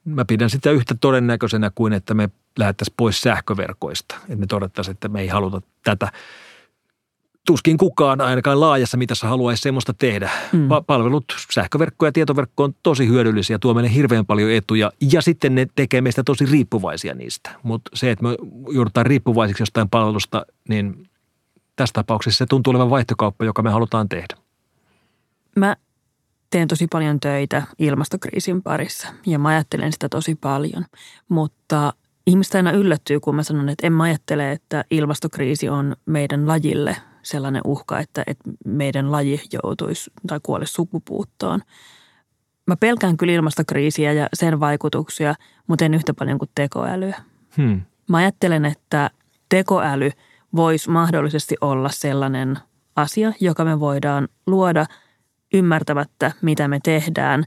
Mä 0.04 0.24
pidän 0.24 0.50
sitä 0.50 0.70
yhtä 0.70 0.94
todennäköisenä 1.00 1.70
kuin, 1.74 1.92
että 1.92 2.14
me 2.14 2.30
lähdettäisiin 2.58 2.94
pois 2.96 3.20
sähköverkoista. 3.20 4.14
Että 4.14 4.36
me 4.36 4.46
todettaisiin, 4.46 4.92
että 4.92 5.08
me 5.08 5.20
ei 5.20 5.28
haluta 5.28 5.62
tätä 5.84 6.12
tuskin 7.46 7.78
kukaan 7.78 8.20
ainakaan 8.20 8.60
laajassa 8.60 8.96
mitassa 8.96 9.28
haluaisi 9.28 9.62
semmoista 9.62 9.94
tehdä. 9.94 10.30
Mm. 10.52 10.68
Palvelut, 10.86 11.24
sähköverkko 11.52 12.06
ja 12.06 12.12
tietoverkko 12.12 12.64
on 12.64 12.74
tosi 12.82 13.08
hyödyllisiä, 13.08 13.58
tuo 13.58 13.74
meille 13.74 13.94
hirveän 13.94 14.26
paljon 14.26 14.50
etuja 14.50 14.92
ja 15.12 15.22
sitten 15.22 15.54
ne 15.54 15.66
tekee 15.74 16.00
meistä 16.00 16.22
tosi 16.22 16.46
riippuvaisia 16.46 17.14
niistä. 17.14 17.50
Mutta 17.62 17.90
se, 17.94 18.10
että 18.10 18.24
me 18.24 18.36
joudutaan 18.72 19.06
riippuvaisiksi 19.06 19.62
jostain 19.62 19.88
palvelusta, 19.88 20.46
niin 20.68 21.10
tässä 21.76 21.92
tapauksessa 21.92 22.38
se 22.38 22.46
tuntuu 22.46 22.70
olevan 22.70 22.90
vaihtokauppa, 22.90 23.44
joka 23.44 23.62
me 23.62 23.70
halutaan 23.70 24.08
tehdä. 24.08 24.36
Mä 25.56 25.76
teen 26.50 26.68
tosi 26.68 26.86
paljon 26.86 27.20
töitä 27.20 27.62
ilmastokriisin 27.78 28.62
parissa 28.62 29.08
ja 29.26 29.38
mä 29.38 29.48
ajattelen 29.48 29.92
sitä 29.92 30.08
tosi 30.08 30.34
paljon, 30.34 30.84
mutta 31.28 31.92
ihmistä 32.26 32.58
aina 32.58 32.72
yllättyy, 32.72 33.20
kun 33.20 33.34
mä 33.34 33.42
sanon, 33.42 33.68
että 33.68 33.86
en 33.86 33.92
mä 33.92 34.02
ajattele, 34.02 34.52
että 34.52 34.84
ilmastokriisi 34.90 35.68
on 35.68 35.96
meidän 36.06 36.48
lajille– 36.48 36.96
sellainen 37.30 37.62
uhka, 37.64 37.98
että, 37.98 38.22
että 38.26 38.50
meidän 38.64 39.12
laji 39.12 39.40
joutuisi 39.52 40.10
tai 40.26 40.40
kuolisi 40.42 40.72
sukupuuttoon. 40.72 41.60
Mä 42.66 42.76
pelkään 42.76 43.16
kyllä 43.16 43.32
ilmastokriisiä 43.32 44.12
ja 44.12 44.28
sen 44.34 44.60
vaikutuksia, 44.60 45.34
mutta 45.66 45.84
en 45.84 45.94
yhtä 45.94 46.14
paljon 46.14 46.38
kuin 46.38 46.50
tekoälyä. 46.54 47.16
Hmm. 47.56 47.80
Mä 48.08 48.16
ajattelen, 48.16 48.64
että 48.64 49.10
tekoäly 49.48 50.10
voisi 50.56 50.90
mahdollisesti 50.90 51.56
olla 51.60 51.88
sellainen 51.88 52.58
asia, 52.96 53.32
joka 53.40 53.64
me 53.64 53.80
voidaan 53.80 54.28
luoda 54.46 54.86
ymmärtämättä, 55.54 56.32
mitä 56.42 56.68
me 56.68 56.78
tehdään, 56.82 57.44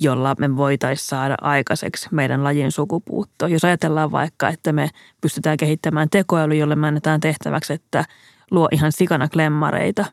jolla 0.00 0.34
me 0.38 0.56
voitaisiin 0.56 1.08
saada 1.08 1.34
aikaiseksi 1.40 2.08
meidän 2.10 2.44
lajin 2.44 2.72
sukupuutto. 2.72 3.46
Jos 3.46 3.64
ajatellaan 3.64 4.12
vaikka, 4.12 4.48
että 4.48 4.72
me 4.72 4.90
pystytään 5.20 5.56
kehittämään 5.56 6.10
tekoäly, 6.10 6.54
jolle 6.54 6.76
me 6.76 6.86
annetaan 6.86 7.20
tehtäväksi, 7.20 7.72
että 7.72 8.04
luo 8.50 8.68
ihan 8.72 8.92
sikana 8.92 9.28
klemmareita, 9.28 10.04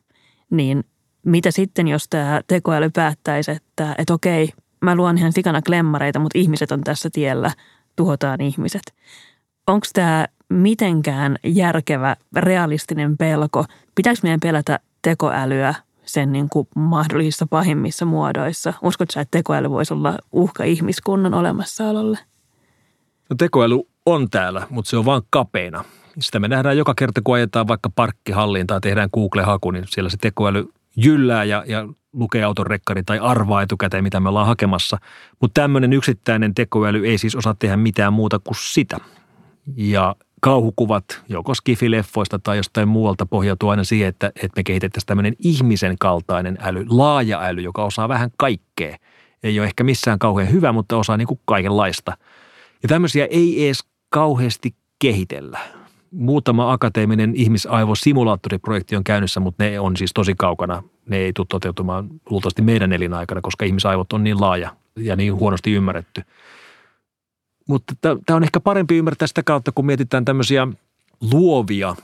niin 0.50 0.84
mitä 1.26 1.50
sitten, 1.50 1.88
jos 1.88 2.06
tämä 2.10 2.40
tekoäly 2.46 2.90
päättäisi, 2.90 3.50
että, 3.50 3.94
että 3.98 4.14
okei, 4.14 4.52
mä 4.80 4.94
luon 4.94 5.18
ihan 5.18 5.32
sikana 5.32 5.62
klemmareita, 5.62 6.18
mutta 6.18 6.38
ihmiset 6.38 6.72
on 6.72 6.80
tässä 6.80 7.08
tiellä, 7.12 7.50
tuhotaan 7.96 8.40
ihmiset. 8.40 8.82
Onko 9.66 9.86
tämä 9.92 10.26
mitenkään 10.48 11.36
järkevä, 11.44 12.16
realistinen 12.36 13.16
pelko? 13.16 13.64
Pitääkö 13.94 14.20
meidän 14.22 14.40
pelätä 14.40 14.80
tekoälyä 15.02 15.74
sen 16.04 16.32
niin 16.32 16.48
kuin 16.48 16.68
mahdollisissa 16.76 17.46
pahimmissa 17.46 18.04
muodoissa? 18.04 18.74
Uskotko 18.82 19.12
sä, 19.12 19.20
että 19.20 19.38
tekoäly 19.38 19.70
voisi 19.70 19.94
olla 19.94 20.18
uhka 20.32 20.64
ihmiskunnan 20.64 21.34
olemassaololle? 21.34 22.18
No 23.30 23.36
tekoäly 23.36 23.80
on 24.06 24.30
täällä, 24.30 24.66
mutta 24.70 24.90
se 24.90 24.96
on 24.96 25.04
vain 25.04 25.22
kapeina. 25.30 25.84
Sitä 26.20 26.40
me 26.40 26.48
nähdään 26.48 26.78
joka 26.78 26.94
kerta, 26.96 27.20
kun 27.24 27.34
ajetaan 27.34 27.68
vaikka 27.68 27.90
parkkihalliin 27.96 28.66
tai 28.66 28.80
tehdään 28.80 29.08
Google-haku, 29.14 29.70
niin 29.70 29.84
siellä 29.88 30.10
se 30.10 30.16
tekoäly 30.20 30.68
jyllää 30.96 31.44
ja, 31.44 31.64
ja 31.66 31.88
lukee 32.12 32.44
auton 32.44 32.66
rekkari 32.66 33.02
tai 33.02 33.18
arvaa 33.18 33.62
etukäteen, 33.62 34.04
mitä 34.04 34.20
me 34.20 34.28
ollaan 34.28 34.46
hakemassa. 34.46 34.98
Mutta 35.40 35.60
tämmöinen 35.60 35.92
yksittäinen 35.92 36.54
tekoäly 36.54 37.06
ei 37.06 37.18
siis 37.18 37.36
osaa 37.36 37.54
tehdä 37.58 37.76
mitään 37.76 38.12
muuta 38.12 38.38
kuin 38.38 38.56
sitä. 38.58 38.98
Ja 39.76 40.16
kauhukuvat 40.40 41.04
joko 41.28 41.54
skifileffoista 41.54 42.38
tai 42.38 42.56
jostain 42.56 42.88
muualta 42.88 43.26
pohjautuu 43.26 43.68
aina 43.68 43.84
siihen, 43.84 44.08
että, 44.08 44.26
että 44.26 44.56
me 44.56 44.62
kehitettäisiin 44.62 45.06
tämmöinen 45.06 45.34
ihmisen 45.38 45.96
kaltainen 45.98 46.58
äly, 46.60 46.86
laaja 46.88 47.40
äly, 47.42 47.60
joka 47.60 47.84
osaa 47.84 48.08
vähän 48.08 48.30
kaikkea. 48.36 48.96
Ei 49.42 49.60
ole 49.60 49.66
ehkä 49.66 49.84
missään 49.84 50.18
kauhean 50.18 50.52
hyvä, 50.52 50.72
mutta 50.72 50.96
osaa 50.96 51.16
niin 51.16 51.28
kuin 51.28 51.40
kaikenlaista. 51.44 52.16
Ja 52.82 52.88
tämmöisiä 52.88 53.26
ei 53.30 53.66
edes 53.66 53.84
kauheasti 54.10 54.74
kehitellä. 54.98 55.58
Muutama 56.14 56.72
akateeminen 56.72 57.32
ihmisaivosimulaattoriprojekti 57.36 58.96
on 58.96 59.04
käynnissä, 59.04 59.40
mutta 59.40 59.64
ne 59.64 59.80
on 59.80 59.96
siis 59.96 60.10
tosi 60.14 60.34
kaukana. 60.38 60.82
Ne 61.06 61.16
ei 61.16 61.32
tule 61.32 61.46
toteutumaan 61.50 62.08
luultavasti 62.30 62.62
meidän 62.62 62.92
elinaikana, 62.92 63.40
koska 63.40 63.64
ihmisaivot 63.64 64.12
on 64.12 64.24
niin 64.24 64.40
laaja 64.40 64.76
ja 64.96 65.16
niin 65.16 65.34
huonosti 65.34 65.72
ymmärretty– 65.72 66.22
mutta 67.68 67.94
tämä 68.00 68.36
on 68.36 68.42
ehkä 68.42 68.60
parempi 68.60 68.96
ymmärtää 68.96 69.28
sitä 69.28 69.42
kautta, 69.42 69.72
kun 69.74 69.86
mietitään 69.86 70.24
tämmöisiä 70.24 70.68
luovia, 71.32 71.96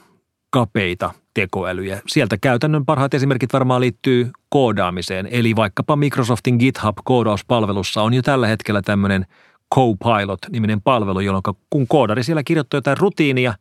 kapeita 0.51 1.11
tekoälyjä. 1.35 2.01
Sieltä 2.07 2.37
käytännön 2.41 2.87
parhaat 2.87 3.15
esimerkit 3.15 3.53
varmaan 3.53 3.81
liittyy 3.81 4.31
koodaamiseen. 4.49 5.29
Eli 5.31 5.57
vaikkapa 5.57 5.97
Microsoftin 5.97 6.57
GitHub-koodauspalvelussa 6.57 8.03
on 8.03 8.15
jo 8.15 8.23
tällä 8.23 8.47
hetkellä 8.47 8.83
tämmöinen 8.83 9.27
Copilot-niminen 9.75 10.83
palvelu, 10.83 11.21
jolloin 11.21 11.43
kun 11.71 11.89
koodari 11.89 12.25
siellä 12.25 12.43
kirjoittaa 12.43 12.79
jotain 12.79 12.99
rutiinia 12.99 13.55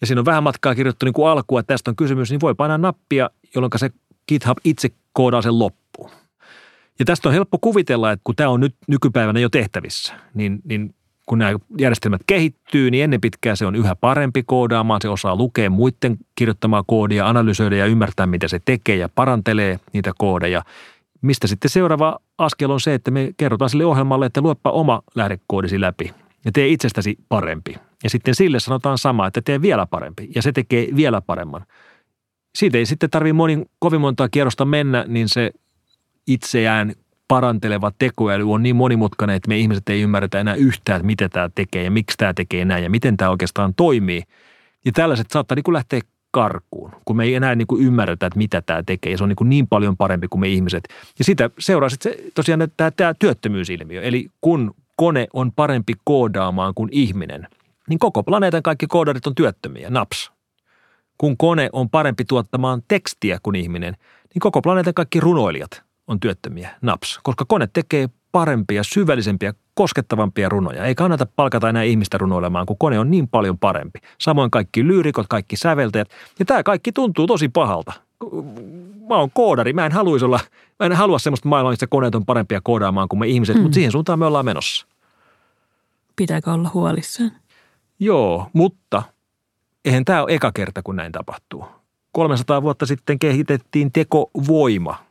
ja 0.00 0.06
siinä 0.06 0.20
on 0.20 0.24
vähän 0.24 0.42
matkaa 0.42 0.74
kirjoittu 0.74 1.06
niin 1.06 1.12
kuin 1.12 1.28
alkua, 1.28 1.60
että 1.60 1.74
tästä 1.74 1.90
on 1.90 1.96
kysymys, 1.96 2.30
niin 2.30 2.40
voi 2.40 2.54
painaa 2.54 2.78
nappia, 2.78 3.30
jolloin 3.54 3.70
se 3.76 3.90
GitHub 4.28 4.58
itse 4.64 4.88
koodaa 5.12 5.42
sen 5.42 5.58
loppuun. 5.58 6.10
Ja 6.98 7.04
tästä 7.04 7.28
on 7.28 7.32
helppo 7.32 7.58
kuvitella, 7.60 8.12
että 8.12 8.20
kun 8.24 8.36
tämä 8.36 8.50
on 8.50 8.60
nyt 8.60 8.74
nykypäivänä 8.88 9.40
jo 9.40 9.48
tehtävissä, 9.48 10.14
niin, 10.34 10.60
niin 10.64 10.94
kun 11.26 11.38
nämä 11.38 11.58
järjestelmät 11.78 12.20
kehittyy, 12.26 12.90
niin 12.90 13.04
ennen 13.04 13.20
pitkää 13.20 13.56
se 13.56 13.66
on 13.66 13.74
yhä 13.74 13.94
parempi 13.94 14.42
koodaamaan. 14.42 15.00
Se 15.02 15.08
osaa 15.08 15.36
lukea 15.36 15.70
muiden 15.70 16.16
kirjoittamaa 16.34 16.84
koodia, 16.86 17.28
analysoida 17.28 17.76
ja 17.76 17.86
ymmärtää, 17.86 18.26
mitä 18.26 18.48
se 18.48 18.60
tekee 18.64 18.96
ja 18.96 19.08
parantelee 19.14 19.80
niitä 19.92 20.12
koodeja. 20.18 20.62
Mistä 21.22 21.46
sitten 21.46 21.70
seuraava 21.70 22.18
askel 22.38 22.70
on 22.70 22.80
se, 22.80 22.94
että 22.94 23.10
me 23.10 23.32
kerrotaan 23.36 23.70
sille 23.70 23.84
ohjelmalle, 23.84 24.26
että 24.26 24.40
luepa 24.40 24.70
oma 24.70 25.02
lähdekoodisi 25.14 25.80
läpi 25.80 26.12
ja 26.44 26.52
tee 26.52 26.68
itsestäsi 26.68 27.16
parempi. 27.28 27.74
Ja 28.04 28.10
sitten 28.10 28.34
sille 28.34 28.60
sanotaan 28.60 28.98
sama, 28.98 29.26
että 29.26 29.42
tee 29.42 29.62
vielä 29.62 29.86
parempi 29.86 30.30
ja 30.34 30.42
se 30.42 30.52
tekee 30.52 30.88
vielä 30.96 31.20
paremman. 31.20 31.66
Siitä 32.54 32.78
ei 32.78 32.86
sitten 32.86 33.10
tarvitse 33.10 33.32
moni, 33.32 33.62
kovin 33.78 34.00
montaa 34.00 34.28
kierrosta 34.28 34.64
mennä, 34.64 35.04
niin 35.08 35.28
se 35.28 35.50
itseään 36.26 36.94
paranteleva 37.28 37.92
tekoäly 37.98 38.52
on 38.52 38.62
niin 38.62 38.76
monimutkainen, 38.76 39.36
että 39.36 39.48
me 39.48 39.58
ihmiset 39.58 39.88
ei 39.88 40.00
ymmärretä 40.00 40.40
enää 40.40 40.54
yhtään, 40.54 40.96
että 40.96 41.06
mitä 41.06 41.28
tämä 41.28 41.50
tekee 41.54 41.84
ja 41.84 41.90
miksi 41.90 42.16
tämä 42.16 42.34
tekee 42.34 42.64
näin 42.64 42.84
ja 42.84 42.90
miten 42.90 43.16
tämä 43.16 43.30
oikeastaan 43.30 43.74
toimii. 43.74 44.22
Ja 44.84 44.92
tällaiset 44.92 45.30
saattaa 45.30 45.54
niin 45.56 45.64
kuin 45.64 45.72
lähteä 45.72 46.00
karkuun, 46.30 46.92
kun 47.04 47.16
me 47.16 47.24
ei 47.24 47.34
enää 47.34 47.54
niin 47.54 47.66
kuin 47.66 47.82
ymmärretä, 47.86 48.26
että 48.26 48.38
mitä 48.38 48.62
tämä 48.62 48.82
tekee. 48.82 49.12
Ja 49.12 49.18
se 49.18 49.24
on 49.24 49.28
niin, 49.28 49.36
kuin 49.36 49.48
niin 49.48 49.66
paljon 49.66 49.96
parempi 49.96 50.28
kuin 50.28 50.40
me 50.40 50.48
ihmiset. 50.48 50.88
Ja 51.18 51.24
sitä 51.24 51.50
seuraa 51.58 51.88
sitten 51.88 52.12
se, 52.12 52.24
tosiaan 52.34 52.68
tämä, 52.76 52.90
tämä 52.90 53.14
työttömyysilmiö. 53.14 54.02
Eli 54.02 54.28
kun 54.40 54.74
kone 54.96 55.26
on 55.32 55.52
parempi 55.52 55.92
koodaamaan 56.04 56.74
kuin 56.74 56.88
ihminen, 56.92 57.48
niin 57.88 57.98
koko 57.98 58.22
planeetan 58.22 58.62
kaikki 58.62 58.86
koodarit 58.86 59.26
on 59.26 59.34
työttömiä, 59.34 59.90
naps. 59.90 60.32
Kun 61.18 61.36
kone 61.36 61.68
on 61.72 61.90
parempi 61.90 62.24
tuottamaan 62.24 62.82
tekstiä 62.88 63.38
kuin 63.42 63.56
ihminen, 63.56 63.96
niin 64.34 64.40
koko 64.40 64.62
planeetan 64.62 64.94
kaikki 64.94 65.20
runoilijat 65.20 65.82
on 66.06 66.20
työttömiä, 66.20 66.70
naps, 66.82 67.20
koska 67.22 67.44
kone 67.48 67.68
tekee 67.72 68.08
parempia, 68.32 68.82
syvällisempiä, 68.82 69.54
koskettavampia 69.74 70.48
runoja. 70.48 70.84
Ei 70.84 70.94
kannata 70.94 71.26
palkata 71.36 71.68
enää 71.68 71.82
ihmistä 71.82 72.18
runoilemaan, 72.18 72.66
kun 72.66 72.78
kone 72.78 72.98
on 72.98 73.10
niin 73.10 73.28
paljon 73.28 73.58
parempi. 73.58 73.98
Samoin 74.20 74.50
kaikki 74.50 74.86
lyyrikot, 74.86 75.26
kaikki 75.28 75.56
säveltäjät. 75.56 76.08
Ja 76.38 76.44
tämä 76.44 76.62
kaikki 76.62 76.92
tuntuu 76.92 77.26
tosi 77.26 77.48
pahalta. 77.48 77.92
Mä 79.08 79.16
oon 79.16 79.30
koodari, 79.30 79.72
mä 79.72 79.86
en 79.86 79.92
haluaisi 79.92 80.24
olla, 80.24 80.40
mä 80.80 80.86
en 80.86 80.92
halua 80.92 81.18
semmoista 81.18 81.48
maailmaa, 81.48 81.72
missä 81.72 81.86
koneet 81.86 82.14
on 82.14 82.26
parempia 82.26 82.60
koodaamaan 82.64 83.08
kuin 83.08 83.20
me 83.20 83.26
ihmiset, 83.26 83.54
hmm. 83.54 83.62
mutta 83.62 83.74
siihen 83.74 83.92
suuntaan 83.92 84.18
me 84.18 84.26
ollaan 84.26 84.44
menossa. 84.44 84.86
Pitääkö 86.16 86.52
olla 86.52 86.70
huolissaan? 86.74 87.32
Joo, 87.98 88.50
mutta 88.52 89.02
eihän 89.84 90.04
tämä 90.04 90.22
ole 90.22 90.34
eka 90.34 90.52
kerta, 90.52 90.82
kun 90.82 90.96
näin 90.96 91.12
tapahtuu. 91.12 91.64
300 92.12 92.62
vuotta 92.62 92.86
sitten 92.86 93.18
kehitettiin 93.18 93.92
tekovoima– 93.92 94.96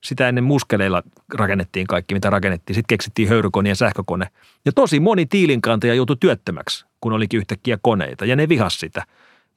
sitä 0.00 0.28
ennen 0.28 0.44
muskeleilla 0.44 1.02
rakennettiin 1.34 1.86
kaikki, 1.86 2.14
mitä 2.14 2.30
rakennettiin. 2.30 2.74
Sitten 2.74 2.88
keksittiin 2.94 3.28
höyrykone 3.28 3.68
ja 3.68 3.74
sähkökone. 3.74 4.26
Ja 4.64 4.72
tosi 4.72 5.00
moni 5.00 5.26
tiilinkantaja 5.26 5.94
joutui 5.94 6.16
työttömäksi, 6.20 6.86
kun 7.00 7.12
olikin 7.12 7.38
yhtäkkiä 7.38 7.78
koneita. 7.82 8.24
Ja 8.24 8.36
ne 8.36 8.48
vihas 8.48 8.80
sitä. 8.80 9.06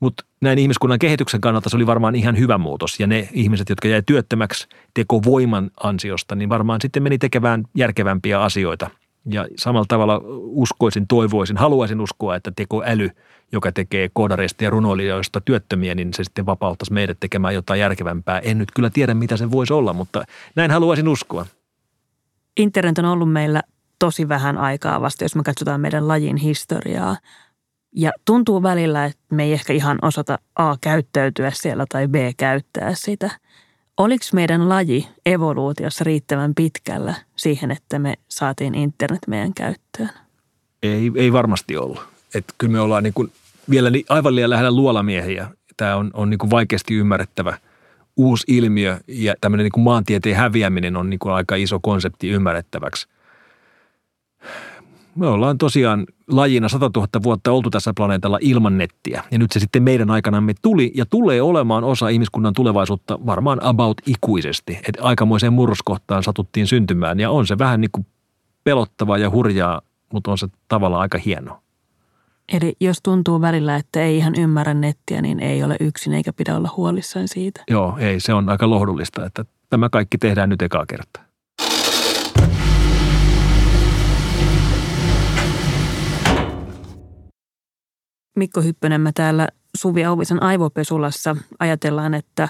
Mutta 0.04 0.26
näin 0.42 0.60
ihmiskunnan 0.60 1.00
kehityksen 1.00 1.42
kannalta 1.42 1.70
se 1.70 1.76
oli 1.76 1.88
varmaan 1.88 2.16
ihan 2.16 2.38
hyvä 2.38 2.58
muutos. 2.58 3.00
Ja 3.00 3.08
ne 3.08 3.30
ihmiset, 3.34 3.70
jotka 3.70 3.88
jäi 3.88 4.04
työttömäksi 4.06 4.68
tekovoiman 4.94 5.72
ansiosta, 5.84 6.36
niin 6.36 6.50
varmaan 6.50 6.82
sitten 6.82 7.04
meni 7.04 7.18
tekemään 7.18 7.64
järkevämpiä 7.76 8.42
asioita. 8.42 8.90
Ja 9.26 9.48
samalla 9.58 9.86
tavalla 9.88 10.22
uskoisin, 10.36 11.08
toivoisin, 11.08 11.58
haluaisin 11.58 12.02
uskoa, 12.02 12.36
että 12.36 12.52
tekoäly– 12.56 13.10
joka 13.54 13.72
tekee 13.72 14.10
koodareista 14.14 14.64
ja 14.64 14.70
runoilijoista 14.70 15.42
työttömiä, 15.42 15.96
niin 15.96 16.14
se 16.14 16.24
sitten 16.24 16.46
vapauttaisi 16.46 16.94
meidät 16.94 17.18
tekemään 17.20 17.54
jotain 17.54 17.80
järkevämpää. 17.80 18.40
En 18.40 18.58
nyt 18.58 18.72
kyllä 18.76 18.90
tiedä, 18.90 19.14
mitä 19.14 19.38
se 19.38 19.52
voisi 19.52 19.74
olla, 19.74 19.94
mutta 19.94 20.24
näin 20.56 20.72
haluaisin 20.72 21.08
uskoa. 21.08 21.46
Internet 22.58 22.98
on 22.98 23.06
ollut 23.06 23.32
meillä 23.32 23.62
tosi 24.00 24.30
vähän 24.30 24.58
aikaa 24.58 25.02
vasta, 25.02 25.24
jos 25.24 25.36
me 25.36 25.44
katsotaan 25.44 25.82
meidän 25.82 26.08
lajin 26.08 26.38
historiaa. 26.38 27.18
Ja 27.96 28.12
tuntuu 28.26 28.64
välillä, 28.64 29.06
että 29.06 29.22
me 29.32 29.44
ei 29.44 29.54
ehkä 29.54 29.74
ihan 29.74 30.00
osata 30.02 30.40
A 30.56 30.76
käyttäytyä 30.82 31.52
siellä 31.54 31.86
tai 31.90 32.08
B 32.08 32.16
käyttää 32.38 32.92
sitä. 32.94 33.32
Oliko 33.98 34.26
meidän 34.34 34.70
laji 34.70 35.08
evoluutiossa 35.26 36.04
riittävän 36.04 36.56
pitkällä 36.56 37.16
siihen, 37.36 37.72
että 37.72 38.00
me 38.00 38.14
saatiin 38.28 38.76
internet 38.76 39.22
meidän 39.28 39.54
käyttöön? 39.54 40.10
Ei, 40.84 41.12
ei 41.16 41.34
varmasti 41.34 41.78
ollut. 41.78 42.02
Että 42.36 42.54
kyllä 42.58 42.72
me 42.72 42.80
ollaan 42.80 43.04
niin 43.04 43.14
kuin 43.14 43.32
vielä 43.70 43.90
aivan 44.10 44.36
liian 44.36 44.50
lähellä 44.50 44.72
luolamiehiä. 44.72 45.48
Tämä 45.78 45.96
on, 45.96 46.12
on 46.14 46.30
niin 46.30 46.38
kuin 46.38 46.50
vaikeasti 46.52 46.94
ymmärrettävä 46.94 47.58
uusi 48.18 48.44
ilmiö 48.48 49.00
ja 49.08 49.36
tämmöinen 49.42 49.64
niin 49.64 49.72
kuin 49.72 49.84
maantieteen 49.84 50.36
häviäminen 50.36 50.98
on 50.98 51.10
niin 51.10 51.20
kuin 51.20 51.34
aika 51.34 51.56
iso 51.56 51.80
konsepti 51.80 52.30
ymmärrettäväksi. 52.30 53.08
Me 55.16 55.28
ollaan 55.28 55.58
tosiaan 55.58 56.06
lajina 56.36 56.70
100 56.70 56.92
000 56.96 57.08
vuotta 57.24 57.52
oltu 57.52 57.70
tässä 57.70 57.94
planeetalla 57.96 58.38
ilman 58.42 58.78
nettiä. 58.78 59.24
Ja 59.32 59.40
nyt 59.40 59.52
se 59.52 59.60
sitten 59.60 59.84
meidän 59.84 60.12
aikanamme 60.12 60.54
tuli 60.62 60.92
ja 60.96 61.06
tulee 61.06 61.42
olemaan 61.42 61.84
osa 61.84 62.10
ihmiskunnan 62.10 62.54
tulevaisuutta 62.54 63.20
varmaan 63.26 63.64
about 63.64 63.98
ikuisesti. 64.06 64.80
Että 64.88 65.04
aikamoiseen 65.04 65.54
murroskohtaan 65.54 66.24
satuttiin 66.24 66.68
syntymään 66.68 67.20
ja 67.20 67.32
on 67.32 67.48
se 67.48 67.58
vähän 67.58 67.82
niin 67.82 67.92
kuin 67.92 68.08
pelottavaa 68.64 69.18
ja 69.18 69.30
hurjaa, 69.30 69.82
mutta 70.14 70.32
on 70.32 70.38
se 70.38 70.48
tavallaan 70.68 71.02
aika 71.02 71.18
hienoa. 71.18 71.62
Eli 72.54 72.76
jos 72.80 72.98
tuntuu 73.04 73.42
välillä, 73.42 73.76
että 73.76 74.02
ei 74.02 74.18
ihan 74.18 74.34
ymmärrä 74.40 74.74
nettiä, 74.74 75.22
niin 75.22 75.40
ei 75.40 75.64
ole 75.64 75.78
yksin 75.80 76.14
eikä 76.14 76.34
pidä 76.34 76.56
olla 76.56 76.70
huolissaan 76.78 77.28
siitä. 77.28 77.64
Joo, 77.70 77.98
ei. 77.98 78.20
Se 78.20 78.34
on 78.34 78.50
aika 78.50 78.70
lohdullista, 78.70 79.26
että 79.26 79.46
tämä 79.70 79.90
kaikki 79.90 80.18
tehdään 80.18 80.50
nyt 80.50 80.62
ekaa 80.62 80.86
kertaa. 80.86 81.23
Mikko 88.36 88.62
Hyppönen, 88.62 89.02
me 89.02 89.12
täällä 89.12 89.48
Suvi 89.78 90.06
Auvisen 90.06 90.44
aivopesulassa 90.44 91.36
ajatellaan, 91.60 92.14
että 92.14 92.50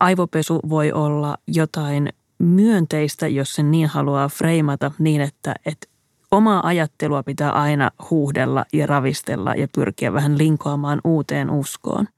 aivopesu 0.00 0.60
voi 0.68 0.92
olla 0.92 1.36
jotain 1.46 2.08
myönteistä, 2.38 3.28
jos 3.28 3.52
sen 3.52 3.70
niin 3.70 3.88
haluaa 3.88 4.28
freimata 4.28 4.92
niin, 4.98 5.20
että, 5.20 5.54
että 5.66 5.86
omaa 6.30 6.66
ajattelua 6.66 7.22
pitää 7.22 7.50
aina 7.50 7.90
huuhdella 8.10 8.64
ja 8.72 8.86
ravistella 8.86 9.54
ja 9.54 9.68
pyrkiä 9.74 10.12
vähän 10.12 10.38
linkoamaan 10.38 11.00
uuteen 11.04 11.50
uskoon. 11.50 12.08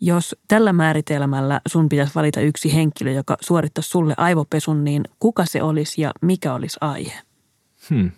Jos 0.00 0.36
tällä 0.48 0.72
määritelmällä 0.72 1.60
sun 1.68 1.88
pitäisi 1.88 2.14
valita 2.14 2.40
yksi 2.40 2.74
henkilö, 2.74 3.10
joka 3.10 3.36
suorittaisi 3.40 3.90
sulle 3.90 4.14
aivopesun, 4.16 4.84
niin 4.84 5.02
kuka 5.20 5.44
se 5.46 5.62
olisi 5.62 6.00
ja 6.00 6.10
mikä 6.22 6.54
olisi 6.54 6.78
aihe? 6.80 7.22
Hmm. 7.90 8.10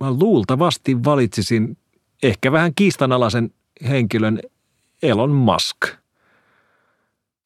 Mä 0.00 0.10
luultavasti 0.10 1.04
valitsisin 1.04 1.76
ehkä 2.22 2.52
vähän 2.52 2.74
kiistanalaisen 2.74 3.50
henkilön 3.88 4.40
Elon 5.02 5.30
Musk. 5.30 5.76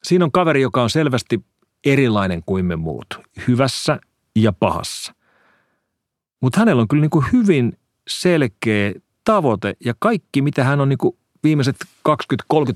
Siinä 0.03 0.25
on 0.25 0.31
kaveri, 0.31 0.61
joka 0.61 0.83
on 0.83 0.89
selvästi 0.89 1.45
erilainen 1.85 2.43
kuin 2.45 2.65
me 2.65 2.75
muut, 2.75 3.19
hyvässä 3.47 3.99
ja 4.35 4.53
pahassa. 4.53 5.13
Mutta 6.41 6.59
hänellä 6.59 6.81
on 6.81 6.87
kyllä 6.87 7.01
niin 7.01 7.09
kuin 7.09 7.25
hyvin 7.33 7.77
selkeä 8.07 8.93
tavoite 9.23 9.75
ja 9.85 9.93
kaikki, 9.99 10.41
mitä 10.41 10.63
hän 10.63 10.81
on 10.81 10.89
niin 10.89 10.97
kuin 10.97 11.17
viimeiset 11.43 11.75
20-30 12.09 12.15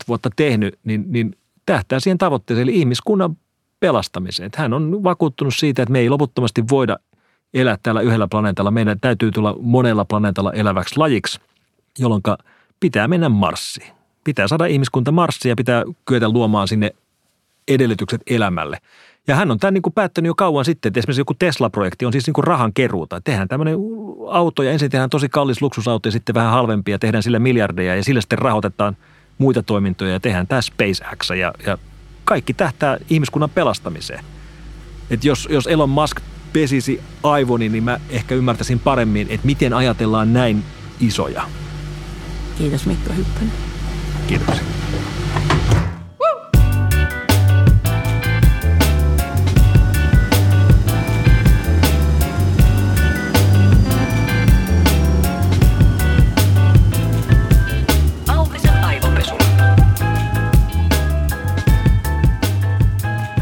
vuotta 0.08 0.30
tehnyt, 0.36 0.80
niin, 0.84 1.06
niin 1.08 1.38
tähtää 1.66 2.00
siihen 2.00 2.18
tavoitteeseen, 2.18 2.70
eli 2.70 2.80
ihmiskunnan 2.80 3.38
pelastamiseen. 3.80 4.52
Hän 4.56 4.74
on 4.74 5.04
vakuuttunut 5.04 5.56
siitä, 5.56 5.82
että 5.82 5.92
me 5.92 6.00
ei 6.00 6.10
loputtomasti 6.10 6.64
voida 6.70 6.98
elää 7.54 7.78
täällä 7.84 8.02
yhdellä 8.02 8.28
planeetalla. 8.28 8.72
Meidän 8.72 9.00
täytyy 9.00 9.32
tulla 9.32 9.56
monella 9.62 10.06
planeetalla 10.06 10.54
eläväksi 10.54 10.98
lajiksi, 10.98 11.40
jolloin 12.00 12.22
pitää 12.80 13.08
mennä 13.08 13.30
Marsiin. 13.30 13.92
Pitää 14.24 14.48
saada 14.48 14.66
ihmiskunta 14.66 15.12
Marsiin 15.12 15.50
ja 15.50 15.56
pitää 15.56 15.84
kyetä 16.06 16.30
luomaan 16.30 16.68
sinne 16.68 16.92
edellytykset 17.68 18.22
elämälle. 18.28 18.78
Ja 19.28 19.36
hän 19.36 19.52
on 19.52 19.60
tämän 19.60 19.74
niin 19.74 19.82
kuin 19.82 19.94
päättänyt 19.94 20.28
jo 20.28 20.36
kauan 20.36 20.66
sitten, 20.66 20.90
että 20.90 21.00
esimerkiksi 21.00 21.22
joku 21.22 21.34
Tesla-projekti 21.34 22.06
on 22.06 22.12
siis 22.12 22.26
niin 22.28 22.34
kuin 22.34 22.44
rahan 22.44 22.74
keruuta. 22.74 23.22
Tehdään 23.22 23.48
tämmöinen 23.48 23.78
auto 24.30 24.64
ja 24.64 24.72
ensin 24.72 24.92
tehdään 24.92 25.10
tosi 25.10 25.30
kallis 25.30 25.62
luksusauto 25.62 26.08
ja 26.08 26.12
sitten 26.12 26.36
vähän 26.36 26.52
halvempia 26.52 26.94
ja 26.96 27.00
tehdään 27.00 27.24
sille 27.24 27.40
miljardeja 27.40 27.96
ja 27.96 28.04
sillä 28.04 28.22
sitten 28.22 28.40
rahoitetaan 28.40 28.98
muita 29.38 29.64
toimintoja 29.64 30.12
ja 30.12 30.20
tehdään 30.20 30.48
tämä 30.48 30.62
SpaceX 30.62 31.30
ja, 31.30 31.54
ja 31.66 31.78
kaikki 32.26 32.54
tähtää 32.54 32.98
ihmiskunnan 33.10 33.50
pelastamiseen. 33.50 34.24
Et 35.10 35.24
jos, 35.24 35.48
jos 35.52 35.68
Elon 35.68 35.90
Musk 35.90 36.22
pesisi 36.54 37.02
aivoni, 37.24 37.70
niin 37.70 37.84
mä 37.84 38.00
ehkä 38.10 38.36
ymmärtäisin 38.36 38.80
paremmin, 38.80 39.28
että 39.30 39.46
miten 39.46 39.74
ajatellaan 39.74 40.34
näin 40.34 40.64
isoja. 41.00 41.44
Kiitos 42.58 42.86
Mikko 42.86 43.14
Hyppönen. 43.14 43.52
Kiitoksia. 44.28 44.64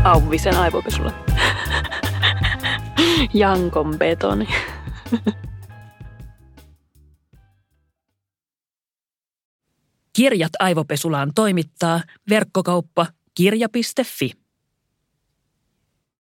Auvisen 0.03 0.57
aivopesulla. 0.57 1.11
Jankon 3.34 3.97
betoni. 3.97 4.47
Kirjat 10.16 10.51
aivopesulaan 10.59 11.32
toimittaa 11.36 12.01
verkkokauppa 12.30 13.07
kirja.fi. 13.36 14.44